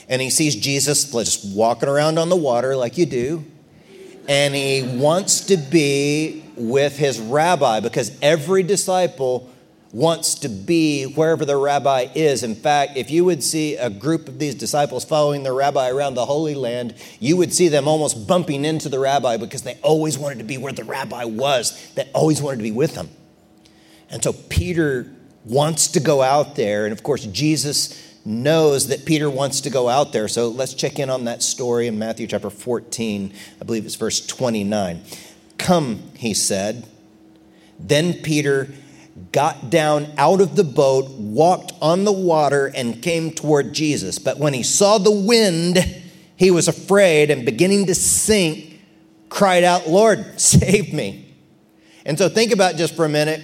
and 0.08 0.20
he 0.20 0.30
sees 0.30 0.54
Jesus 0.54 1.10
just 1.10 1.44
walking 1.54 1.88
around 1.88 2.18
on 2.18 2.28
the 2.28 2.36
water 2.36 2.76
like 2.76 2.98
you 2.98 3.06
do. 3.06 3.44
And 4.28 4.54
he 4.54 4.82
wants 4.82 5.46
to 5.46 5.56
be 5.56 6.44
with 6.56 6.96
his 6.96 7.20
rabbi 7.20 7.80
because 7.80 8.16
every 8.22 8.62
disciple 8.62 9.50
wants 9.94 10.34
to 10.34 10.48
be 10.48 11.04
wherever 11.04 11.44
the 11.44 11.56
rabbi 11.56 12.08
is. 12.16 12.42
In 12.42 12.56
fact, 12.56 12.96
if 12.96 13.12
you 13.12 13.24
would 13.24 13.44
see 13.44 13.76
a 13.76 13.88
group 13.88 14.26
of 14.26 14.40
these 14.40 14.56
disciples 14.56 15.04
following 15.04 15.44
the 15.44 15.52
rabbi 15.52 15.88
around 15.88 16.14
the 16.14 16.26
Holy 16.26 16.56
Land, 16.56 16.96
you 17.20 17.36
would 17.36 17.54
see 17.54 17.68
them 17.68 17.86
almost 17.86 18.26
bumping 18.26 18.64
into 18.64 18.88
the 18.88 18.98
rabbi 18.98 19.36
because 19.36 19.62
they 19.62 19.78
always 19.82 20.18
wanted 20.18 20.38
to 20.38 20.44
be 20.44 20.58
where 20.58 20.72
the 20.72 20.82
rabbi 20.82 21.24
was. 21.24 21.92
They 21.94 22.10
always 22.12 22.42
wanted 22.42 22.56
to 22.56 22.62
be 22.64 22.72
with 22.72 22.96
him. 22.96 23.08
And 24.10 24.20
so 24.20 24.32
Peter 24.32 25.12
wants 25.44 25.86
to 25.92 26.00
go 26.00 26.22
out 26.22 26.56
there. 26.56 26.86
And 26.86 26.92
of 26.92 27.04
course, 27.04 27.24
Jesus 27.26 28.18
knows 28.24 28.88
that 28.88 29.04
Peter 29.04 29.30
wants 29.30 29.60
to 29.60 29.70
go 29.70 29.88
out 29.88 30.12
there. 30.12 30.26
So 30.26 30.48
let's 30.48 30.74
check 30.74 30.98
in 30.98 31.08
on 31.08 31.26
that 31.26 31.40
story 31.40 31.86
in 31.86 32.00
Matthew 32.00 32.26
chapter 32.26 32.50
14. 32.50 33.32
I 33.60 33.64
believe 33.64 33.86
it's 33.86 33.94
verse 33.94 34.26
29. 34.26 35.02
Come, 35.56 36.02
he 36.16 36.34
said 36.34 36.84
Then 37.78 38.14
Peter 38.14 38.74
got 39.32 39.70
down 39.70 40.12
out 40.18 40.40
of 40.40 40.56
the 40.56 40.64
boat, 40.64 41.08
walked 41.10 41.72
on 41.80 42.04
the 42.04 42.12
water, 42.12 42.66
and 42.74 43.02
came 43.02 43.30
toward 43.30 43.72
Jesus. 43.72 44.18
But 44.18 44.38
when 44.38 44.54
he 44.54 44.62
saw 44.62 44.98
the 44.98 45.10
wind, 45.10 45.78
he 46.36 46.50
was 46.50 46.68
afraid 46.68 47.30
and 47.30 47.44
beginning 47.44 47.86
to 47.86 47.94
sink, 47.94 48.80
cried 49.28 49.64
out, 49.64 49.88
Lord, 49.88 50.40
save 50.40 50.92
me. 50.92 51.34
And 52.04 52.18
so 52.18 52.28
think 52.28 52.52
about 52.52 52.76
just 52.76 52.94
for 52.94 53.04
a 53.04 53.08
minute 53.08 53.42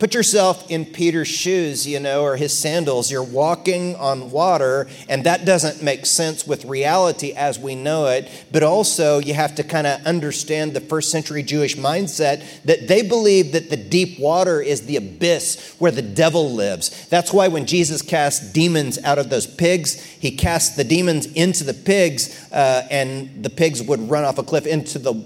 Put 0.00 0.14
yourself 0.14 0.70
in 0.70 0.86
Peter's 0.86 1.28
shoes, 1.28 1.86
you 1.86 2.00
know, 2.00 2.22
or 2.22 2.36
his 2.36 2.56
sandals. 2.56 3.10
You're 3.10 3.22
walking 3.22 3.96
on 3.96 4.30
water, 4.30 4.88
and 5.10 5.24
that 5.24 5.44
doesn't 5.44 5.82
make 5.82 6.06
sense 6.06 6.46
with 6.46 6.64
reality 6.64 7.34
as 7.34 7.58
we 7.58 7.74
know 7.74 8.06
it. 8.06 8.30
But 8.50 8.62
also, 8.62 9.18
you 9.18 9.34
have 9.34 9.54
to 9.56 9.62
kind 9.62 9.86
of 9.86 10.00
understand 10.06 10.72
the 10.72 10.80
first 10.80 11.10
century 11.10 11.42
Jewish 11.42 11.76
mindset 11.76 12.62
that 12.64 12.88
they 12.88 13.02
believe 13.02 13.52
that 13.52 13.68
the 13.68 13.76
deep 13.76 14.18
water 14.18 14.62
is 14.62 14.86
the 14.86 14.96
abyss 14.96 15.76
where 15.78 15.92
the 15.92 16.00
devil 16.00 16.50
lives. 16.50 17.06
That's 17.08 17.30
why 17.30 17.48
when 17.48 17.66
Jesus 17.66 18.00
cast 18.00 18.54
demons 18.54 18.96
out 19.04 19.18
of 19.18 19.28
those 19.28 19.46
pigs, 19.46 20.02
he 20.02 20.30
cast 20.30 20.78
the 20.78 20.84
demons 20.84 21.26
into 21.26 21.62
the 21.62 21.74
pigs, 21.74 22.50
uh, 22.50 22.86
and 22.90 23.44
the 23.44 23.50
pigs 23.50 23.82
would 23.82 24.08
run 24.08 24.24
off 24.24 24.38
a 24.38 24.44
cliff 24.44 24.66
into 24.66 24.98
the 24.98 25.22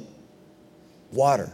water 1.12 1.52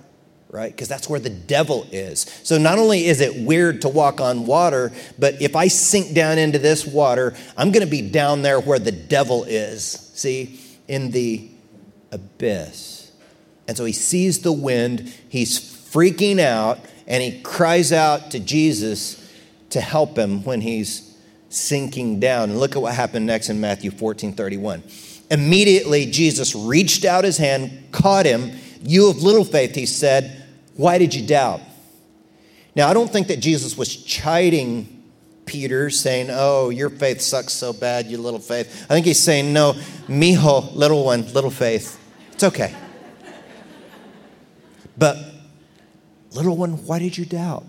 right? 0.50 0.72
Because 0.72 0.88
that's 0.88 1.08
where 1.08 1.20
the 1.20 1.30
devil 1.30 1.86
is. 1.92 2.20
So 2.42 2.58
not 2.58 2.78
only 2.78 3.06
is 3.06 3.20
it 3.20 3.46
weird 3.46 3.82
to 3.82 3.88
walk 3.88 4.20
on 4.20 4.46
water, 4.46 4.92
but 5.18 5.40
if 5.40 5.54
I 5.54 5.68
sink 5.68 6.14
down 6.14 6.38
into 6.38 6.58
this 6.58 6.84
water, 6.86 7.34
I'm 7.56 7.70
going 7.70 7.84
to 7.84 7.90
be 7.90 8.02
down 8.02 8.42
there 8.42 8.60
where 8.60 8.78
the 8.78 8.92
devil 8.92 9.44
is. 9.44 9.84
See, 10.14 10.60
in 10.88 11.12
the 11.12 11.48
abyss. 12.10 13.12
And 13.68 13.76
so 13.76 13.84
he 13.84 13.92
sees 13.92 14.40
the 14.40 14.52
wind, 14.52 15.14
he's 15.28 15.60
freaking 15.60 16.40
out, 16.40 16.80
and 17.06 17.22
he 17.22 17.40
cries 17.42 17.92
out 17.92 18.32
to 18.32 18.40
Jesus 18.40 19.16
to 19.70 19.80
help 19.80 20.18
him 20.18 20.42
when 20.42 20.60
he's 20.60 21.16
sinking 21.48 22.18
down. 22.18 22.50
And 22.50 22.58
look 22.58 22.74
at 22.74 22.82
what 22.82 22.94
happened 22.94 23.26
next 23.26 23.48
in 23.48 23.60
Matthew 23.60 23.92
14 23.92 24.32
31. 24.32 24.82
Immediately, 25.30 26.06
Jesus 26.06 26.56
reached 26.56 27.04
out 27.04 27.22
his 27.22 27.36
hand, 27.36 27.92
caught 27.92 28.26
him. 28.26 28.50
You 28.82 29.10
of 29.10 29.22
little 29.22 29.44
faith, 29.44 29.74
he 29.76 29.86
said, 29.86 30.39
why 30.80 30.96
did 30.96 31.14
you 31.14 31.26
doubt? 31.26 31.60
Now, 32.74 32.88
I 32.88 32.94
don't 32.94 33.10
think 33.10 33.26
that 33.28 33.38
Jesus 33.40 33.76
was 33.76 33.94
chiding 33.94 35.02
Peter, 35.44 35.90
saying, 35.90 36.28
Oh, 36.30 36.70
your 36.70 36.88
faith 36.88 37.20
sucks 37.20 37.52
so 37.52 37.74
bad, 37.74 38.06
you 38.06 38.16
little 38.16 38.40
faith. 38.40 38.86
I 38.88 38.94
think 38.94 39.04
he's 39.04 39.18
saying, 39.22 39.52
No, 39.52 39.74
mijo, 40.08 40.74
little 40.74 41.04
one, 41.04 41.30
little 41.34 41.50
faith. 41.50 42.00
It's 42.32 42.44
okay. 42.44 42.74
But, 44.96 45.18
little 46.32 46.56
one, 46.56 46.86
why 46.86 46.98
did 46.98 47.18
you 47.18 47.26
doubt? 47.26 47.66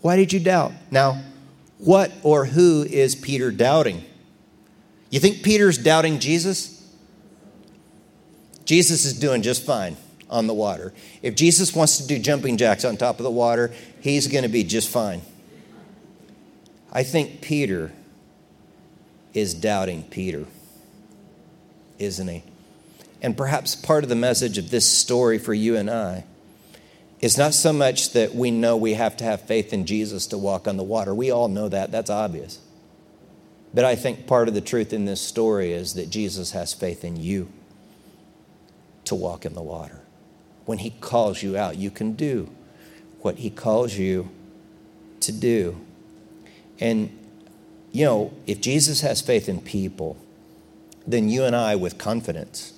Why 0.00 0.16
did 0.16 0.32
you 0.32 0.40
doubt? 0.40 0.72
Now, 0.90 1.22
what 1.78 2.10
or 2.24 2.46
who 2.46 2.82
is 2.82 3.14
Peter 3.14 3.52
doubting? 3.52 4.02
You 5.08 5.20
think 5.20 5.44
Peter's 5.44 5.78
doubting 5.78 6.18
Jesus? 6.18 6.84
Jesus 8.64 9.04
is 9.04 9.16
doing 9.16 9.42
just 9.42 9.64
fine 9.64 9.96
on 10.30 10.46
the 10.46 10.54
water. 10.54 10.92
If 11.22 11.34
Jesus 11.34 11.74
wants 11.74 11.98
to 11.98 12.06
do 12.06 12.18
jumping 12.18 12.56
jacks 12.56 12.84
on 12.84 12.96
top 12.96 13.18
of 13.18 13.24
the 13.24 13.30
water, 13.30 13.72
he's 14.00 14.26
going 14.26 14.42
to 14.42 14.48
be 14.48 14.64
just 14.64 14.88
fine. 14.88 15.22
I 16.92 17.02
think 17.02 17.40
Peter 17.40 17.92
is 19.32 19.52
doubting 19.52 20.04
Peter, 20.04 20.46
isn't 21.98 22.28
he? 22.28 22.44
And 23.20 23.36
perhaps 23.36 23.74
part 23.74 24.04
of 24.04 24.10
the 24.10 24.16
message 24.16 24.58
of 24.58 24.70
this 24.70 24.88
story 24.88 25.38
for 25.38 25.54
you 25.54 25.76
and 25.76 25.90
I 25.90 26.24
is 27.20 27.38
not 27.38 27.54
so 27.54 27.72
much 27.72 28.12
that 28.12 28.34
we 28.34 28.50
know 28.50 28.76
we 28.76 28.94
have 28.94 29.16
to 29.16 29.24
have 29.24 29.40
faith 29.40 29.72
in 29.72 29.86
Jesus 29.86 30.26
to 30.28 30.38
walk 30.38 30.68
on 30.68 30.76
the 30.76 30.84
water. 30.84 31.14
We 31.14 31.30
all 31.30 31.48
know 31.48 31.68
that, 31.68 31.90
that's 31.90 32.10
obvious. 32.10 32.60
But 33.72 33.84
I 33.84 33.96
think 33.96 34.26
part 34.26 34.46
of 34.46 34.54
the 34.54 34.60
truth 34.60 34.92
in 34.92 35.04
this 35.04 35.20
story 35.20 35.72
is 35.72 35.94
that 35.94 36.10
Jesus 36.10 36.52
has 36.52 36.72
faith 36.72 37.02
in 37.02 37.16
you 37.16 37.48
to 39.06 39.14
walk 39.16 39.44
in 39.44 39.54
the 39.54 39.62
water 39.62 40.03
when 40.64 40.78
He 40.78 40.90
calls 40.90 41.42
you 41.42 41.56
out. 41.56 41.76
You 41.76 41.90
can 41.90 42.14
do 42.14 42.50
what 43.20 43.36
He 43.36 43.50
calls 43.50 43.94
you 43.94 44.30
to 45.20 45.32
do. 45.32 45.80
And, 46.80 47.16
you 47.92 48.04
know, 48.04 48.34
if 48.46 48.60
Jesus 48.60 49.00
has 49.00 49.20
faith 49.20 49.48
in 49.48 49.60
people, 49.60 50.16
then 51.06 51.28
you 51.28 51.44
and 51.44 51.54
I, 51.54 51.76
with 51.76 51.98
confidence, 51.98 52.72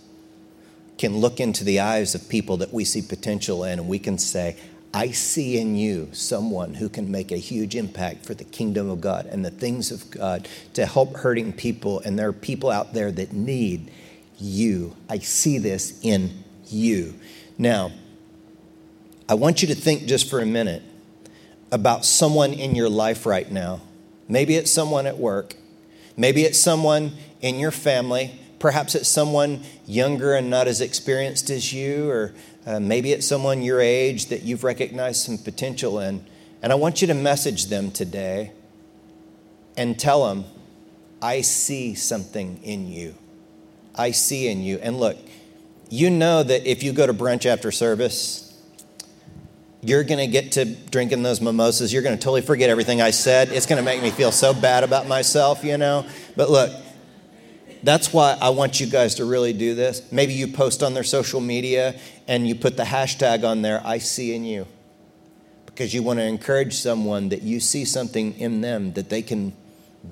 can 0.98 1.18
look 1.18 1.40
into 1.40 1.64
the 1.64 1.80
eyes 1.80 2.14
of 2.14 2.28
people 2.28 2.56
that 2.58 2.72
we 2.72 2.84
see 2.84 3.02
potential 3.02 3.64
in 3.64 3.78
and 3.78 3.88
we 3.88 3.98
can 3.98 4.18
say, 4.18 4.56
I 4.94 5.10
see 5.10 5.58
in 5.58 5.76
you 5.76 6.08
someone 6.12 6.74
who 6.74 6.88
can 6.88 7.10
make 7.10 7.30
a 7.30 7.36
huge 7.36 7.76
impact 7.76 8.24
for 8.24 8.32
the 8.32 8.44
kingdom 8.44 8.88
of 8.88 9.00
God 9.00 9.26
and 9.26 9.44
the 9.44 9.50
things 9.50 9.90
of 9.90 10.10
God 10.10 10.48
to 10.72 10.86
help 10.86 11.16
hurting 11.16 11.52
people. 11.52 12.00
And 12.00 12.18
there 12.18 12.28
are 12.28 12.32
people 12.32 12.70
out 12.70 12.94
there 12.94 13.12
that 13.12 13.32
need 13.32 13.90
you. 14.38 14.96
I 15.08 15.18
see 15.18 15.58
this 15.58 16.00
in 16.02 16.42
you. 16.66 17.14
Now, 17.58 17.92
I 19.28 19.34
want 19.34 19.62
you 19.62 19.68
to 19.68 19.74
think 19.74 20.06
just 20.06 20.28
for 20.28 20.40
a 20.40 20.46
minute 20.46 20.82
about 21.72 22.04
someone 22.04 22.52
in 22.52 22.74
your 22.74 22.88
life 22.88 23.26
right 23.26 23.50
now. 23.50 23.80
Maybe 24.28 24.56
it's 24.56 24.70
someone 24.70 25.06
at 25.06 25.18
work, 25.18 25.54
maybe 26.16 26.42
it's 26.42 26.58
someone 26.58 27.12
in 27.40 27.58
your 27.58 27.70
family, 27.70 28.38
perhaps 28.58 28.94
it's 28.94 29.08
someone 29.08 29.62
younger 29.86 30.34
and 30.34 30.50
not 30.50 30.68
as 30.68 30.80
experienced 30.80 31.50
as 31.50 31.72
you, 31.72 32.10
or 32.10 32.34
uh, 32.66 32.80
maybe 32.80 33.12
it's 33.12 33.26
someone 33.26 33.62
your 33.62 33.80
age 33.80 34.26
that 34.26 34.42
you've 34.42 34.64
recognized 34.64 35.24
some 35.24 35.38
potential 35.38 35.98
in. 36.00 36.24
And 36.62 36.72
I 36.72 36.74
want 36.76 37.00
you 37.00 37.06
to 37.08 37.14
message 37.14 37.66
them 37.66 37.90
today 37.90 38.52
and 39.76 39.98
tell 39.98 40.26
them, 40.26 40.44
I 41.22 41.40
see 41.40 41.94
something 41.94 42.60
in 42.62 42.88
you. 42.88 43.14
I 43.94 44.10
see 44.10 44.48
in 44.48 44.62
you. 44.62 44.78
And 44.78 44.98
look, 44.98 45.16
you 45.88 46.10
know 46.10 46.42
that 46.42 46.68
if 46.68 46.82
you 46.82 46.92
go 46.92 47.06
to 47.06 47.14
brunch 47.14 47.46
after 47.46 47.70
service, 47.70 48.42
you're 49.82 50.04
going 50.04 50.18
to 50.18 50.26
get 50.26 50.52
to 50.52 50.64
drinking 50.64 51.22
those 51.22 51.40
mimosas. 51.40 51.92
You're 51.92 52.02
going 52.02 52.16
to 52.16 52.22
totally 52.22 52.42
forget 52.42 52.70
everything 52.70 53.00
I 53.00 53.10
said. 53.10 53.50
It's 53.50 53.66
going 53.66 53.78
to 53.78 53.84
make 53.84 54.02
me 54.02 54.10
feel 54.10 54.32
so 54.32 54.52
bad 54.52 54.82
about 54.82 55.06
myself, 55.06 55.62
you 55.62 55.78
know? 55.78 56.04
But 56.34 56.50
look, 56.50 56.72
that's 57.82 58.12
why 58.12 58.36
I 58.40 58.50
want 58.50 58.80
you 58.80 58.86
guys 58.88 59.16
to 59.16 59.24
really 59.24 59.52
do 59.52 59.74
this. 59.74 60.10
Maybe 60.10 60.32
you 60.32 60.48
post 60.48 60.82
on 60.82 60.94
their 60.94 61.04
social 61.04 61.40
media 61.40 61.98
and 62.26 62.48
you 62.48 62.56
put 62.56 62.76
the 62.76 62.82
hashtag 62.82 63.44
on 63.44 63.62
there, 63.62 63.80
I 63.84 63.98
see 63.98 64.34
in 64.34 64.44
you. 64.44 64.66
Because 65.66 65.94
you 65.94 66.02
want 66.02 66.18
to 66.18 66.24
encourage 66.24 66.74
someone 66.74 67.28
that 67.28 67.42
you 67.42 67.60
see 67.60 67.84
something 67.84 68.36
in 68.40 68.62
them 68.62 68.94
that 68.94 69.08
they 69.08 69.22
can 69.22 69.52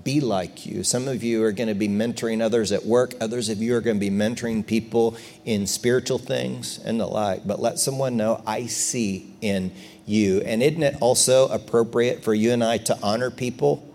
be 0.03 0.21
like 0.21 0.67
you. 0.67 0.83
Some 0.83 1.07
of 1.09 1.23
you 1.23 1.43
are 1.45 1.53
going 1.53 1.69
to 1.69 1.75
be 1.75 1.89
mentoring 1.89 2.43
others 2.43 2.73
at 2.73 2.85
work, 2.85 3.15
others 3.21 3.49
of 3.49 3.63
you 3.63 3.77
are 3.77 3.81
going 3.81 3.97
to 3.97 4.01
be 4.01 4.11
mentoring 4.11 4.67
people 4.67 5.17
in 5.45 5.67
spiritual 5.67 6.19
things 6.19 6.79
and 6.79 6.99
the 6.99 7.07
like. 7.07 7.47
But 7.47 7.61
let 7.61 7.79
someone 7.79 8.17
know, 8.17 8.43
I 8.47 8.67
see 8.67 9.35
in 9.41 9.73
you. 10.07 10.41
And 10.41 10.63
isn't 10.63 10.83
it 10.83 10.97
also 11.01 11.49
appropriate 11.49 12.25
for 12.25 12.35
you 12.35 12.53
and 12.53 12.65
I 12.65 12.79
to 12.79 12.99
honor 13.03 13.31
people 13.31 13.87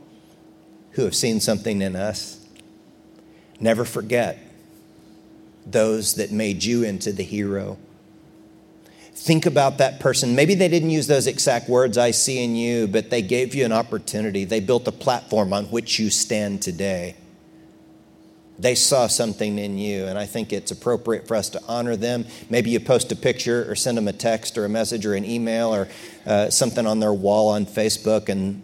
who 0.92 1.04
have 1.04 1.16
seen 1.16 1.40
something 1.40 1.82
in 1.82 1.96
us? 1.96 2.46
Never 3.60 3.84
forget 3.84 4.40
those 5.66 6.16
that 6.16 6.32
made 6.32 6.64
you 6.64 6.84
into 6.84 7.12
the 7.12 7.24
hero 7.24 7.78
Think 9.20 9.46
about 9.46 9.80
that 9.80 10.00
person. 10.00 10.34
Maybe 10.34 10.56
they 10.56 10.70
didn't 10.70 10.92
use 10.92 11.08
those 11.08 11.28
exact 11.28 11.68
words, 11.68 11.98
I 11.98 12.12
see 12.12 12.42
in 12.42 12.56
you, 12.56 12.88
but 12.88 13.10
they 13.10 13.22
gave 13.22 13.54
you 13.54 13.66
an 13.66 13.74
opportunity. 13.74 14.46
They 14.46 14.62
built 14.62 14.88
a 14.88 14.94
platform 14.94 15.52
on 15.52 15.66
which 15.66 16.00
you 16.00 16.10
stand 16.10 16.62
today. 16.62 17.18
They 18.58 18.76
saw 18.76 19.08
something 19.08 19.60
in 19.60 19.78
you, 19.78 20.06
and 20.06 20.18
I 20.18 20.26
think 20.26 20.54
it's 20.54 20.72
appropriate 20.72 21.28
for 21.28 21.36
us 21.36 21.50
to 21.50 21.62
honor 21.68 21.98
them. 21.98 22.28
Maybe 22.50 22.70
you 22.70 22.80
post 22.80 23.12
a 23.12 23.16
picture 23.18 23.70
or 23.70 23.76
send 23.76 23.98
them 23.98 24.08
a 24.08 24.14
text 24.14 24.58
or 24.58 24.64
a 24.64 24.70
message 24.70 25.06
or 25.06 25.16
an 25.16 25.26
email 25.26 25.76
or 25.76 25.90
uh, 26.26 26.50
something 26.50 26.88
on 26.88 27.02
their 27.02 27.14
wall 27.14 27.50
on 27.50 27.66
Facebook 27.66 28.30
and 28.30 28.64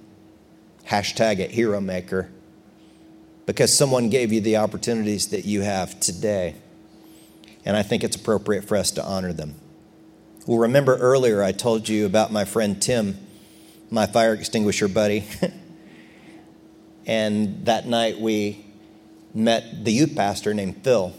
hashtag 0.87 1.39
it 1.39 1.51
Hero 1.51 1.81
Maker 1.81 2.31
because 3.45 3.77
someone 3.77 4.09
gave 4.09 4.31
you 4.31 4.39
the 4.39 4.55
opportunities 4.55 5.27
that 5.27 5.43
you 5.43 5.63
have 5.63 5.99
today. 5.99 6.55
And 7.65 7.75
I 7.75 7.83
think 7.83 8.05
it's 8.05 8.15
appropriate 8.15 8.63
for 8.63 8.77
us 8.77 8.89
to 8.91 9.03
honor 9.03 9.33
them. 9.33 9.55
Well, 10.47 10.59
remember 10.59 10.95
earlier 10.97 11.41
I 11.41 11.53
told 11.53 11.89
you 11.89 12.05
about 12.05 12.31
my 12.31 12.45
friend 12.45 12.79
Tim, 12.79 13.17
my 13.89 14.05
fire 14.05 14.35
extinguisher 14.35 14.87
buddy. 14.87 15.25
and 17.07 17.65
that 17.65 17.87
night 17.87 18.19
we 18.19 18.63
met 19.33 19.83
the 19.83 19.91
youth 19.91 20.15
pastor 20.15 20.53
named 20.53 20.83
Phil. 20.83 21.15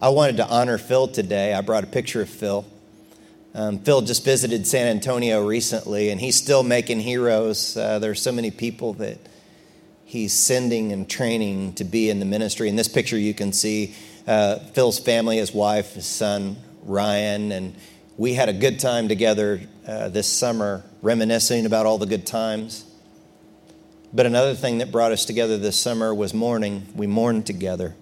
I 0.00 0.08
wanted 0.08 0.38
to 0.38 0.48
honor 0.48 0.78
Phil 0.78 1.08
today. 1.08 1.52
I 1.52 1.60
brought 1.60 1.84
a 1.84 1.86
picture 1.86 2.22
of 2.22 2.30
Phil. 2.30 2.64
Um, 3.52 3.80
Phil 3.80 4.00
just 4.00 4.24
visited 4.24 4.66
San 4.66 4.86
Antonio 4.86 5.46
recently, 5.46 6.08
and 6.08 6.18
he's 6.18 6.36
still 6.36 6.62
making 6.62 7.00
heroes. 7.00 7.76
Uh, 7.76 7.98
there's 7.98 8.22
so 8.22 8.32
many 8.32 8.50
people 8.50 8.94
that 8.94 9.18
he's 10.06 10.32
sending 10.32 10.90
and 10.90 11.06
training 11.06 11.74
to 11.74 11.84
be 11.84 12.08
in 12.08 12.20
the 12.20 12.26
ministry. 12.26 12.70
In 12.70 12.76
this 12.76 12.88
picture, 12.88 13.18
you 13.18 13.34
can 13.34 13.52
see 13.52 13.94
uh, 14.26 14.58
Phil's 14.72 14.98
family, 14.98 15.36
his 15.36 15.52
wife, 15.52 15.92
his 15.92 16.06
son, 16.06 16.56
Ryan, 16.82 17.52
and 17.52 17.76
we 18.16 18.32
had 18.34 18.48
a 18.48 18.52
good 18.52 18.80
time 18.80 19.08
together 19.08 19.60
uh, 19.86 20.08
this 20.08 20.26
summer, 20.26 20.82
reminiscing 21.02 21.66
about 21.66 21.84
all 21.84 21.98
the 21.98 22.06
good 22.06 22.26
times. 22.26 22.84
But 24.12 24.24
another 24.24 24.54
thing 24.54 24.78
that 24.78 24.90
brought 24.90 25.12
us 25.12 25.26
together 25.26 25.58
this 25.58 25.78
summer 25.78 26.14
was 26.14 26.32
mourning. 26.32 26.86
We 26.94 27.06
mourned 27.06 27.46
together 27.46 27.94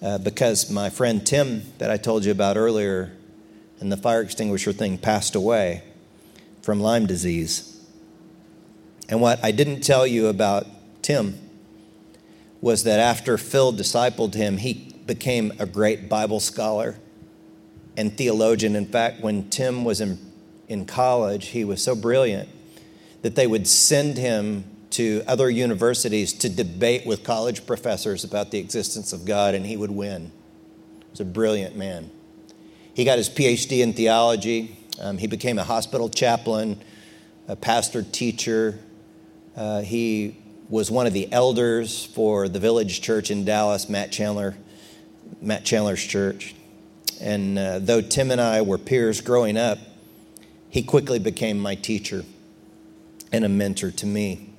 uh, 0.00 0.18
because 0.18 0.70
my 0.70 0.88
friend 0.88 1.26
Tim, 1.26 1.62
that 1.78 1.90
I 1.90 1.98
told 1.98 2.24
you 2.24 2.32
about 2.32 2.56
earlier, 2.56 3.12
and 3.80 3.92
the 3.92 3.98
fire 3.98 4.22
extinguisher 4.22 4.72
thing 4.72 4.96
passed 4.96 5.34
away 5.34 5.82
from 6.62 6.80
Lyme 6.80 7.06
disease. 7.06 7.84
And 9.10 9.20
what 9.20 9.44
I 9.44 9.50
didn't 9.50 9.80
tell 9.80 10.06
you 10.06 10.28
about 10.28 10.66
Tim 11.02 11.38
was 12.62 12.84
that 12.84 13.00
after 13.00 13.36
Phil 13.36 13.72
discipled 13.72 14.34
him, 14.34 14.58
he 14.58 14.94
became 15.04 15.52
a 15.58 15.66
great 15.66 16.08
Bible 16.08 16.40
scholar 16.40 16.96
and 17.96 18.16
theologian. 18.16 18.76
In 18.76 18.86
fact, 18.86 19.20
when 19.20 19.50
Tim 19.50 19.84
was 19.84 20.00
in, 20.00 20.18
in 20.68 20.86
college, 20.86 21.48
he 21.48 21.64
was 21.64 21.82
so 21.82 21.94
brilliant 21.94 22.48
that 23.22 23.34
they 23.34 23.46
would 23.46 23.66
send 23.66 24.16
him 24.16 24.64
to 24.90 25.22
other 25.26 25.48
universities 25.48 26.32
to 26.32 26.48
debate 26.48 27.06
with 27.06 27.22
college 27.22 27.66
professors 27.66 28.24
about 28.24 28.50
the 28.50 28.58
existence 28.58 29.12
of 29.12 29.24
God, 29.24 29.54
and 29.54 29.64
he 29.64 29.76
would 29.76 29.90
win. 29.90 30.32
He 31.00 31.10
was 31.10 31.20
a 31.20 31.24
brilliant 31.24 31.76
man. 31.76 32.10
He 32.94 33.04
got 33.04 33.18
his 33.18 33.28
PhD 33.30 33.82
in 33.82 33.92
theology. 33.92 34.76
Um, 35.00 35.18
he 35.18 35.26
became 35.26 35.58
a 35.58 35.64
hospital 35.64 36.08
chaplain, 36.08 36.82
a 37.46 37.56
pastor 37.56 38.02
teacher. 38.02 38.80
Uh, 39.56 39.82
he 39.82 40.36
was 40.68 40.90
one 40.90 41.06
of 41.06 41.12
the 41.12 41.32
elders 41.32 42.04
for 42.04 42.48
the 42.48 42.60
village 42.60 43.00
church 43.00 43.30
in 43.30 43.44
Dallas, 43.44 43.88
Matt 43.88 44.12
Chandler, 44.12 44.56
Matt 45.40 45.64
Chandler's 45.64 46.02
church. 46.02 46.54
And 47.20 47.58
uh, 47.58 47.78
though 47.80 48.00
Tim 48.00 48.30
and 48.30 48.40
I 48.40 48.62
were 48.62 48.78
peers 48.78 49.20
growing 49.20 49.56
up, 49.56 49.78
he 50.68 50.82
quickly 50.82 51.18
became 51.18 51.58
my 51.58 51.74
teacher 51.74 52.24
and 53.32 53.44
a 53.44 53.48
mentor 53.48 53.90
to 53.90 54.06
me. 54.06 54.50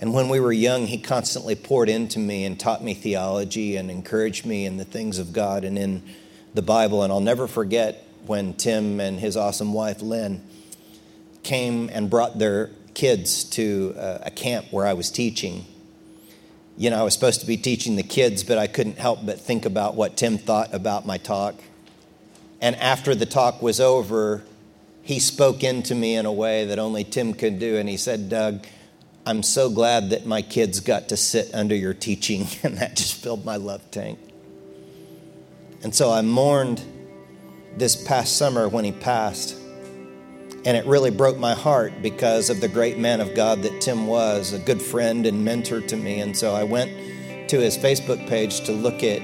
And 0.00 0.12
when 0.12 0.28
we 0.28 0.38
were 0.38 0.52
young, 0.52 0.86
he 0.86 0.98
constantly 0.98 1.54
poured 1.54 1.88
into 1.88 2.18
me 2.18 2.44
and 2.44 2.58
taught 2.58 2.82
me 2.82 2.94
theology 2.94 3.76
and 3.76 3.90
encouraged 3.90 4.44
me 4.44 4.66
in 4.66 4.76
the 4.76 4.84
things 4.84 5.18
of 5.18 5.32
God 5.32 5.64
and 5.64 5.78
in 5.78 6.02
the 6.52 6.62
Bible. 6.62 7.02
And 7.02 7.12
I'll 7.12 7.20
never 7.20 7.46
forget 7.46 8.06
when 8.26 8.54
Tim 8.54 9.00
and 9.00 9.18
his 9.18 9.36
awesome 9.36 9.72
wife, 9.72 10.02
Lynn, 10.02 10.42
came 11.42 11.90
and 11.92 12.10
brought 12.10 12.38
their 12.38 12.70
kids 12.94 13.44
to 13.44 13.94
uh, 13.96 14.18
a 14.22 14.30
camp 14.30 14.66
where 14.70 14.86
I 14.86 14.92
was 14.92 15.10
teaching. 15.10 15.64
You 16.76 16.90
know, 16.90 16.98
I 16.98 17.02
was 17.02 17.14
supposed 17.14 17.40
to 17.40 17.46
be 17.46 17.56
teaching 17.56 17.96
the 17.96 18.02
kids, 18.02 18.42
but 18.42 18.58
I 18.58 18.66
couldn't 18.66 18.98
help 18.98 19.24
but 19.24 19.40
think 19.40 19.64
about 19.64 19.94
what 19.94 20.16
Tim 20.16 20.38
thought 20.38 20.74
about 20.74 21.06
my 21.06 21.18
talk. 21.18 21.54
And 22.60 22.74
after 22.76 23.14
the 23.14 23.26
talk 23.26 23.62
was 23.62 23.80
over, 23.80 24.42
he 25.02 25.20
spoke 25.20 25.62
into 25.62 25.94
me 25.94 26.16
in 26.16 26.26
a 26.26 26.32
way 26.32 26.64
that 26.64 26.78
only 26.78 27.04
Tim 27.04 27.34
could 27.34 27.58
do. 27.58 27.76
And 27.76 27.88
he 27.88 27.96
said, 27.96 28.28
Doug, 28.28 28.66
I'm 29.26 29.42
so 29.42 29.70
glad 29.70 30.10
that 30.10 30.26
my 30.26 30.42
kids 30.42 30.80
got 30.80 31.08
to 31.10 31.16
sit 31.16 31.54
under 31.54 31.74
your 31.74 31.94
teaching. 31.94 32.46
And 32.62 32.78
that 32.78 32.96
just 32.96 33.14
filled 33.14 33.44
my 33.44 33.56
love 33.56 33.88
tank. 33.90 34.18
And 35.82 35.94
so 35.94 36.10
I 36.10 36.22
mourned 36.22 36.82
this 37.76 37.94
past 37.94 38.36
summer 38.36 38.68
when 38.68 38.84
he 38.84 38.92
passed. 38.92 39.56
And 40.66 40.76
it 40.76 40.86
really 40.86 41.10
broke 41.10 41.38
my 41.38 41.54
heart 41.54 42.00
because 42.00 42.48
of 42.48 42.60
the 42.60 42.68
great 42.68 42.98
man 42.98 43.20
of 43.20 43.34
God 43.34 43.62
that 43.62 43.80
Tim 43.80 44.06
was, 44.06 44.52
a 44.52 44.58
good 44.58 44.80
friend 44.80 45.26
and 45.26 45.44
mentor 45.44 45.80
to 45.82 45.96
me. 45.96 46.20
And 46.20 46.36
so 46.36 46.54
I 46.54 46.64
went 46.64 46.90
to 47.50 47.60
his 47.60 47.76
Facebook 47.76 48.26
page 48.28 48.60
to 48.62 48.72
look 48.72 49.02
at 49.02 49.20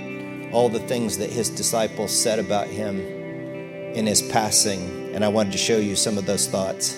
all 0.52 0.68
the 0.68 0.80
things 0.80 1.16
that 1.18 1.30
his 1.30 1.48
disciples 1.48 2.16
said 2.16 2.38
about 2.38 2.66
him 2.66 3.00
in 3.00 4.06
his 4.06 4.20
passing. 4.20 5.14
And 5.14 5.24
I 5.24 5.28
wanted 5.28 5.52
to 5.52 5.58
show 5.58 5.78
you 5.78 5.96
some 5.96 6.18
of 6.18 6.26
those 6.26 6.46
thoughts. 6.46 6.96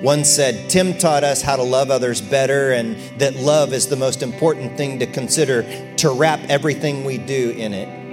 One 0.00 0.24
said, 0.24 0.68
Tim 0.68 0.98
taught 0.98 1.22
us 1.22 1.40
how 1.40 1.54
to 1.54 1.62
love 1.62 1.90
others 1.90 2.20
better 2.20 2.72
and 2.72 2.96
that 3.18 3.36
love 3.36 3.72
is 3.72 3.86
the 3.86 3.96
most 3.96 4.22
important 4.22 4.76
thing 4.76 4.98
to 4.98 5.06
consider, 5.06 5.62
to 5.96 6.10
wrap 6.10 6.40
everything 6.48 7.04
we 7.04 7.18
do 7.18 7.50
in 7.50 7.72
it. 7.72 8.07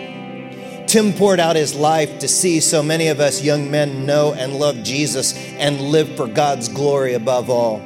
Tim 0.87 1.13
poured 1.13 1.39
out 1.39 1.55
his 1.55 1.73
life 1.73 2.19
to 2.19 2.27
see 2.27 2.59
so 2.59 2.83
many 2.83 3.07
of 3.07 3.19
us 3.19 3.43
young 3.43 3.71
men 3.71 4.05
know 4.05 4.33
and 4.33 4.55
love 4.55 4.83
Jesus 4.83 5.35
and 5.57 5.81
live 5.81 6.15
for 6.15 6.27
God's 6.27 6.69
glory 6.69 7.15
above 7.15 7.49
all. 7.49 7.81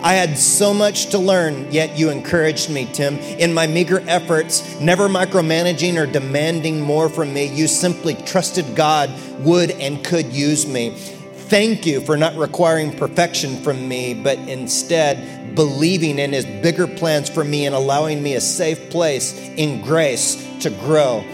I 0.00 0.12
had 0.12 0.38
so 0.38 0.72
much 0.74 1.06
to 1.06 1.18
learn, 1.18 1.72
yet 1.72 1.98
you 1.98 2.10
encouraged 2.10 2.70
me, 2.70 2.86
Tim. 2.92 3.16
In 3.18 3.54
my 3.54 3.66
meager 3.66 4.04
efforts, 4.06 4.78
never 4.78 5.08
micromanaging 5.08 5.96
or 5.96 6.06
demanding 6.06 6.80
more 6.80 7.08
from 7.08 7.32
me, 7.32 7.46
you 7.46 7.66
simply 7.66 8.14
trusted 8.14 8.76
God 8.76 9.10
would 9.40 9.70
and 9.72 10.04
could 10.04 10.32
use 10.32 10.66
me. 10.66 10.90
Thank 10.90 11.86
you 11.86 12.00
for 12.00 12.16
not 12.16 12.36
requiring 12.36 12.96
perfection 12.96 13.56
from 13.62 13.88
me, 13.88 14.14
but 14.14 14.38
instead 14.38 15.54
believing 15.54 16.18
in 16.18 16.32
His 16.32 16.44
bigger 16.44 16.86
plans 16.86 17.28
for 17.28 17.44
me 17.44 17.66
and 17.66 17.74
allowing 17.74 18.22
me 18.22 18.34
a 18.34 18.40
safe 18.40 18.90
place 18.90 19.38
in 19.56 19.80
grace 19.82 20.36
to 20.60 20.70
grow 20.70 21.24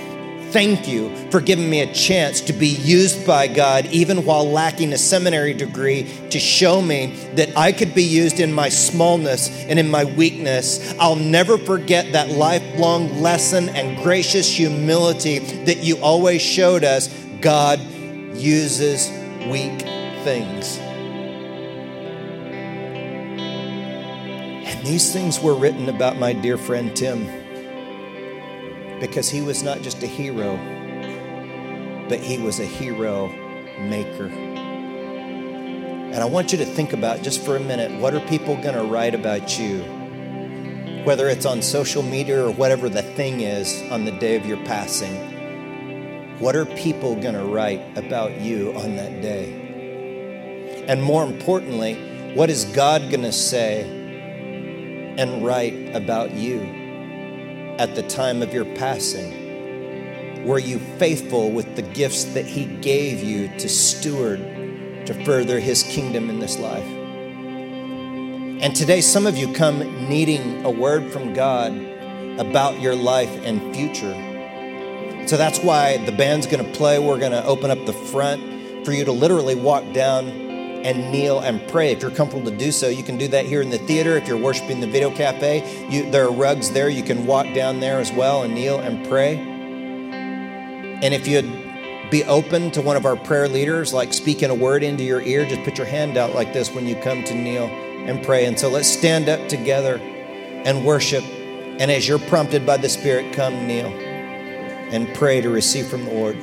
Thank 0.52 0.88
you 0.88 1.14
for 1.30 1.40
giving 1.40 1.70
me 1.70 1.80
a 1.80 1.92
chance 1.94 2.40
to 2.42 2.52
be 2.52 2.66
used 2.66 3.24
by 3.24 3.46
God, 3.46 3.86
even 3.86 4.24
while 4.24 4.50
lacking 4.50 4.92
a 4.92 4.98
seminary 4.98 5.54
degree, 5.54 6.10
to 6.30 6.40
show 6.40 6.82
me 6.82 7.14
that 7.36 7.56
I 7.56 7.70
could 7.70 7.94
be 7.94 8.02
used 8.02 8.40
in 8.40 8.52
my 8.52 8.68
smallness 8.68 9.48
and 9.66 9.78
in 9.78 9.88
my 9.88 10.02
weakness. 10.02 10.92
I'll 10.98 11.14
never 11.14 11.56
forget 11.56 12.10
that 12.14 12.30
lifelong 12.30 13.22
lesson 13.22 13.68
and 13.68 14.02
gracious 14.02 14.52
humility 14.52 15.38
that 15.66 15.84
you 15.84 15.98
always 15.98 16.42
showed 16.42 16.82
us. 16.82 17.06
God 17.40 17.78
uses 18.34 19.08
weak 19.48 19.80
things. 20.24 20.78
And 24.66 24.84
these 24.84 25.12
things 25.12 25.38
were 25.38 25.54
written 25.54 25.88
about 25.88 26.18
my 26.18 26.32
dear 26.32 26.58
friend 26.58 26.94
Tim 26.96 27.39
because 29.00 29.30
he 29.30 29.40
was 29.40 29.62
not 29.62 29.80
just 29.82 30.02
a 30.02 30.06
hero, 30.06 30.56
but 32.08 32.20
he 32.20 32.38
was 32.38 32.60
a 32.60 32.66
hero 32.66 33.28
maker. 33.80 34.26
And 36.12 36.16
I 36.16 36.24
want 36.26 36.52
you 36.52 36.58
to 36.58 36.66
think 36.66 36.92
about 36.92 37.22
just 37.22 37.42
for 37.44 37.56
a 37.56 37.60
minute 37.60 38.00
what 38.00 38.14
are 38.14 38.20
people 38.20 38.56
going 38.56 38.74
to 38.74 38.84
write 38.84 39.14
about 39.14 39.58
you? 39.58 39.78
Whether 41.04 41.28
it's 41.28 41.46
on 41.46 41.62
social 41.62 42.02
media 42.02 42.44
or 42.44 42.50
whatever 42.50 42.88
the 42.88 43.02
thing 43.02 43.40
is 43.40 43.82
on 43.90 44.04
the 44.04 44.10
day 44.12 44.36
of 44.36 44.44
your 44.44 44.58
passing, 44.64 46.38
what 46.40 46.54
are 46.54 46.66
people 46.66 47.14
going 47.14 47.34
to 47.34 47.44
write 47.44 47.80
about 47.96 48.38
you 48.40 48.74
on 48.74 48.96
that 48.96 49.22
day? 49.22 50.84
And 50.88 51.02
more 51.02 51.24
importantly, 51.24 51.94
what 52.34 52.50
is 52.50 52.64
God 52.66 53.08
going 53.10 53.22
to 53.22 53.32
say 53.32 53.82
and 55.16 55.44
write 55.44 55.94
about 55.94 56.32
you? 56.32 56.79
At 57.80 57.94
the 57.94 58.02
time 58.02 58.42
of 58.42 58.52
your 58.52 58.66
passing? 58.76 60.44
Were 60.46 60.58
you 60.58 60.78
faithful 60.98 61.50
with 61.50 61.76
the 61.76 61.82
gifts 61.82 62.24
that 62.34 62.44
He 62.44 62.66
gave 62.66 63.22
you 63.22 63.48
to 63.56 63.70
steward 63.70 64.38
to 65.06 65.24
further 65.24 65.58
His 65.58 65.82
kingdom 65.82 66.28
in 66.28 66.40
this 66.40 66.58
life? 66.58 66.84
And 68.62 68.76
today, 68.76 69.00
some 69.00 69.26
of 69.26 69.38
you 69.38 69.50
come 69.54 69.78
needing 70.10 70.62
a 70.62 70.70
word 70.70 71.10
from 71.10 71.32
God 71.32 71.72
about 72.38 72.78
your 72.80 72.94
life 72.94 73.30
and 73.44 73.74
future. 73.74 74.14
So 75.26 75.38
that's 75.38 75.60
why 75.60 75.96
the 76.04 76.12
band's 76.12 76.46
to 76.62 76.72
play. 76.72 76.98
We're 76.98 77.18
to 77.32 77.44
open 77.46 77.70
up 77.70 77.86
the 77.86 77.94
front 77.94 78.84
for 78.84 78.92
you 78.92 79.06
to 79.06 79.12
literally 79.12 79.54
walk 79.54 79.90
down 79.94 80.49
and 80.84 81.10
kneel 81.12 81.40
and 81.40 81.66
pray. 81.68 81.92
If 81.92 82.02
you're 82.02 82.10
comfortable 82.10 82.50
to 82.50 82.56
do 82.56 82.72
so, 82.72 82.88
you 82.88 83.02
can 83.02 83.18
do 83.18 83.28
that 83.28 83.46
here 83.46 83.62
in 83.62 83.70
the 83.70 83.78
theater. 83.78 84.16
If 84.16 84.26
you're 84.26 84.36
worshiping 84.36 84.80
the 84.80 84.86
video 84.86 85.10
cafe, 85.10 85.88
you, 85.88 86.10
there 86.10 86.26
are 86.26 86.32
rugs 86.32 86.70
there. 86.70 86.88
You 86.88 87.02
can 87.02 87.26
walk 87.26 87.52
down 87.54 87.80
there 87.80 87.98
as 87.98 88.12
well 88.12 88.42
and 88.42 88.54
kneel 88.54 88.78
and 88.78 89.06
pray. 89.06 89.36
And 91.02 91.14
if 91.14 91.26
you'd 91.26 92.10
be 92.10 92.24
open 92.24 92.70
to 92.72 92.82
one 92.82 92.96
of 92.96 93.06
our 93.06 93.16
prayer 93.16 93.48
leaders, 93.48 93.92
like 93.92 94.12
speaking 94.12 94.50
a 94.50 94.54
word 94.54 94.82
into 94.82 95.04
your 95.04 95.22
ear, 95.22 95.46
just 95.46 95.62
put 95.62 95.78
your 95.78 95.86
hand 95.86 96.16
out 96.16 96.34
like 96.34 96.52
this 96.52 96.74
when 96.74 96.86
you 96.86 96.96
come 96.96 97.22
to 97.24 97.34
kneel 97.34 97.66
and 97.66 98.24
pray. 98.24 98.46
And 98.46 98.58
so 98.58 98.68
let's 98.68 98.88
stand 98.88 99.28
up 99.28 99.48
together 99.48 99.96
and 99.98 100.84
worship. 100.84 101.24
And 101.24 101.90
as 101.90 102.06
you're 102.06 102.18
prompted 102.18 102.66
by 102.66 102.76
the 102.76 102.88
Spirit, 102.88 103.32
come 103.32 103.66
kneel 103.66 103.86
and 103.86 105.12
pray 105.14 105.40
to 105.40 105.48
receive 105.48 105.86
from 105.86 106.04
the 106.04 106.12
Lord. 106.12 106.36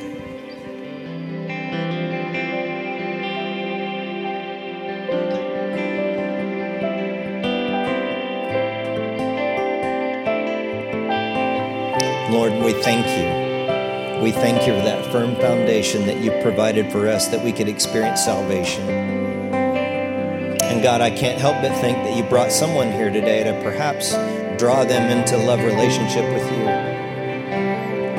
Thank 12.83 13.05
you. 13.07 14.21
We 14.23 14.31
thank 14.31 14.65
you 14.65 14.73
for 14.73 14.83
that 14.83 15.05
firm 15.11 15.35
foundation 15.35 16.07
that 16.07 16.17
you 16.21 16.31
provided 16.41 16.91
for 16.91 17.07
us 17.07 17.27
that 17.27 17.43
we 17.43 17.51
could 17.51 17.67
experience 17.67 18.25
salvation. 18.25 18.87
And 18.89 20.81
God, 20.81 21.01
I 21.01 21.09
can't 21.09 21.39
help 21.39 21.61
but 21.61 21.79
think 21.81 21.97
that 21.99 22.17
you 22.17 22.23
brought 22.23 22.51
someone 22.51 22.91
here 22.91 23.11
today 23.11 23.43
to 23.43 23.51
perhaps 23.63 24.11
draw 24.59 24.83
them 24.83 25.09
into 25.15 25.37
love 25.37 25.59
relationship 25.59 26.23
with 26.33 26.51
you. 26.51 26.67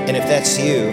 And 0.09 0.17
if 0.17 0.25
that's 0.25 0.59
you, 0.59 0.91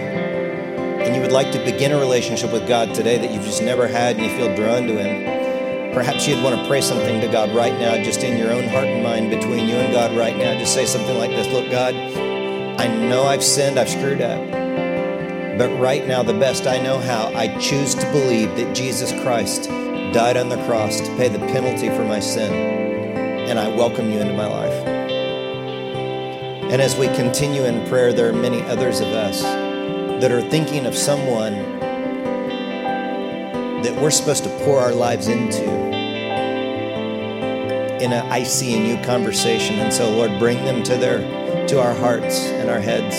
and 1.06 1.14
you 1.14 1.22
would 1.22 1.32
like 1.32 1.52
to 1.52 1.64
begin 1.64 1.92
a 1.92 1.98
relationship 1.98 2.52
with 2.52 2.66
God 2.66 2.94
today 2.94 3.16
that 3.16 3.32
you've 3.32 3.44
just 3.44 3.62
never 3.62 3.86
had 3.86 4.16
and 4.16 4.26
you 4.26 4.36
feel 4.36 4.54
drawn 4.56 4.88
to 4.88 4.98
Him, 4.98 5.92
perhaps 5.94 6.26
you'd 6.26 6.42
want 6.42 6.56
to 6.56 6.66
pray 6.66 6.80
something 6.80 7.20
to 7.20 7.28
God 7.28 7.54
right 7.54 7.72
now, 7.78 7.96
just 8.02 8.24
in 8.24 8.36
your 8.36 8.52
own 8.52 8.68
heart 8.68 8.86
and 8.86 9.04
mind, 9.04 9.30
between 9.30 9.68
you 9.68 9.76
and 9.76 9.92
God 9.92 10.16
right 10.16 10.36
now. 10.36 10.58
Just 10.58 10.74
say 10.74 10.84
something 10.84 11.16
like 11.16 11.30
this 11.30 11.46
Look, 11.52 11.70
God, 11.70 11.94
I 12.78 12.88
know 12.88 13.24
I've 13.24 13.42
sinned, 13.42 13.78
I've 13.78 13.88
screwed 13.88 14.20
up. 14.20 14.50
But 15.58 15.70
right 15.80 16.06
now, 16.06 16.22
the 16.22 16.34
best 16.34 16.66
I 16.66 16.76
know 16.82 16.98
how, 16.98 17.32
I 17.34 17.56
choose 17.58 17.94
to 17.94 18.12
believe 18.12 18.54
that 18.56 18.74
Jesus 18.74 19.10
Christ 19.22 19.64
died 20.12 20.36
on 20.36 20.50
the 20.50 20.62
cross 20.66 21.00
to 21.00 21.16
pay 21.16 21.28
the 21.28 21.38
penalty 21.38 21.88
for 21.88 22.04
my 22.04 22.20
sin. 22.20 22.52
And 23.48 23.58
I 23.58 23.68
welcome 23.68 24.10
you 24.10 24.18
into 24.18 24.34
my 24.34 24.46
life. 24.46 24.86
And 26.70 26.82
as 26.82 26.96
we 26.96 27.06
continue 27.08 27.64
in 27.64 27.88
prayer, 27.88 28.12
there 28.12 28.28
are 28.28 28.34
many 28.34 28.60
others 28.62 29.00
of 29.00 29.08
us 29.08 29.40
that 29.42 30.30
are 30.30 30.42
thinking 30.42 30.84
of 30.84 30.94
someone 30.94 31.54
that 33.82 33.98
we're 34.02 34.10
supposed 34.10 34.44
to 34.44 34.50
pour 34.64 34.80
our 34.80 34.92
lives 34.92 35.28
into 35.28 35.64
in 38.04 38.12
an 38.12 38.30
I 38.30 38.42
see 38.42 38.74
in 38.74 38.84
you 38.84 39.02
conversation. 39.02 39.76
And 39.76 39.90
so, 39.90 40.10
Lord, 40.10 40.38
bring 40.38 40.62
them 40.66 40.82
to 40.82 40.96
their 40.96 41.45
to 41.68 41.80
our 41.80 41.94
hearts 41.94 42.46
and 42.46 42.70
our 42.70 42.78
heads 42.80 43.16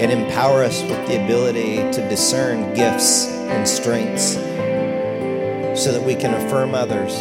and 0.00 0.10
empower 0.10 0.62
us 0.62 0.82
with 0.82 1.06
the 1.08 1.22
ability 1.22 1.76
to 1.92 2.08
discern 2.08 2.74
gifts 2.74 3.26
and 3.26 3.68
strengths 3.68 4.34
so 5.82 5.92
that 5.92 6.02
we 6.02 6.14
can 6.14 6.32
affirm 6.34 6.74
others, 6.74 7.12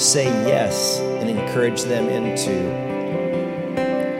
say 0.00 0.26
yes, 0.46 0.98
and 1.00 1.30
encourage 1.30 1.82
them 1.82 2.08
into 2.08 2.52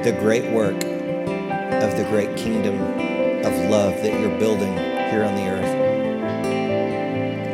the 0.04 0.12
great 0.20 0.48
work 0.52 0.76
of 0.76 1.96
the 1.96 2.06
great 2.10 2.36
kingdom 2.36 2.80
of 3.44 3.70
love 3.70 3.94
that 4.02 4.20
you're 4.20 4.38
building 4.38 4.72
here 4.72 5.24
on 5.24 5.34
the 5.34 5.48
earth. 5.48 5.74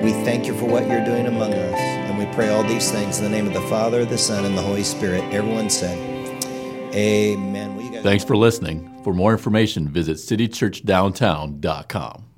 We 0.03 0.12
thank 0.24 0.46
you 0.46 0.55
for 0.55 0.66
what 0.66 0.87
you're 0.87 1.05
doing 1.05 1.27
among 1.27 1.55
us, 1.55 1.79
and 1.79 2.18
we 2.18 2.27
pray 2.35 2.50
all 2.50 2.62
these 2.62 2.90
things 2.90 3.18
in 3.18 3.24
the 3.24 3.31
name 3.31 3.46
of 3.46 3.55
the 3.55 3.66
Father, 3.68 4.05
the 4.05 4.18
Son, 4.18 4.44
and 4.44 4.57
the 4.57 4.62
Holy 4.62 4.85
Spirit. 4.85 5.22
Everyone 5.33 5.70
said, 5.70 6.13
Amen. 6.94 8.02
Thanks 8.02 8.24
for 8.24 8.37
listening. 8.37 9.00
For 9.02 9.14
more 9.14 9.33
information, 9.33 9.88
visit 9.88 10.18
citychurchdowntown.com. 10.18 12.34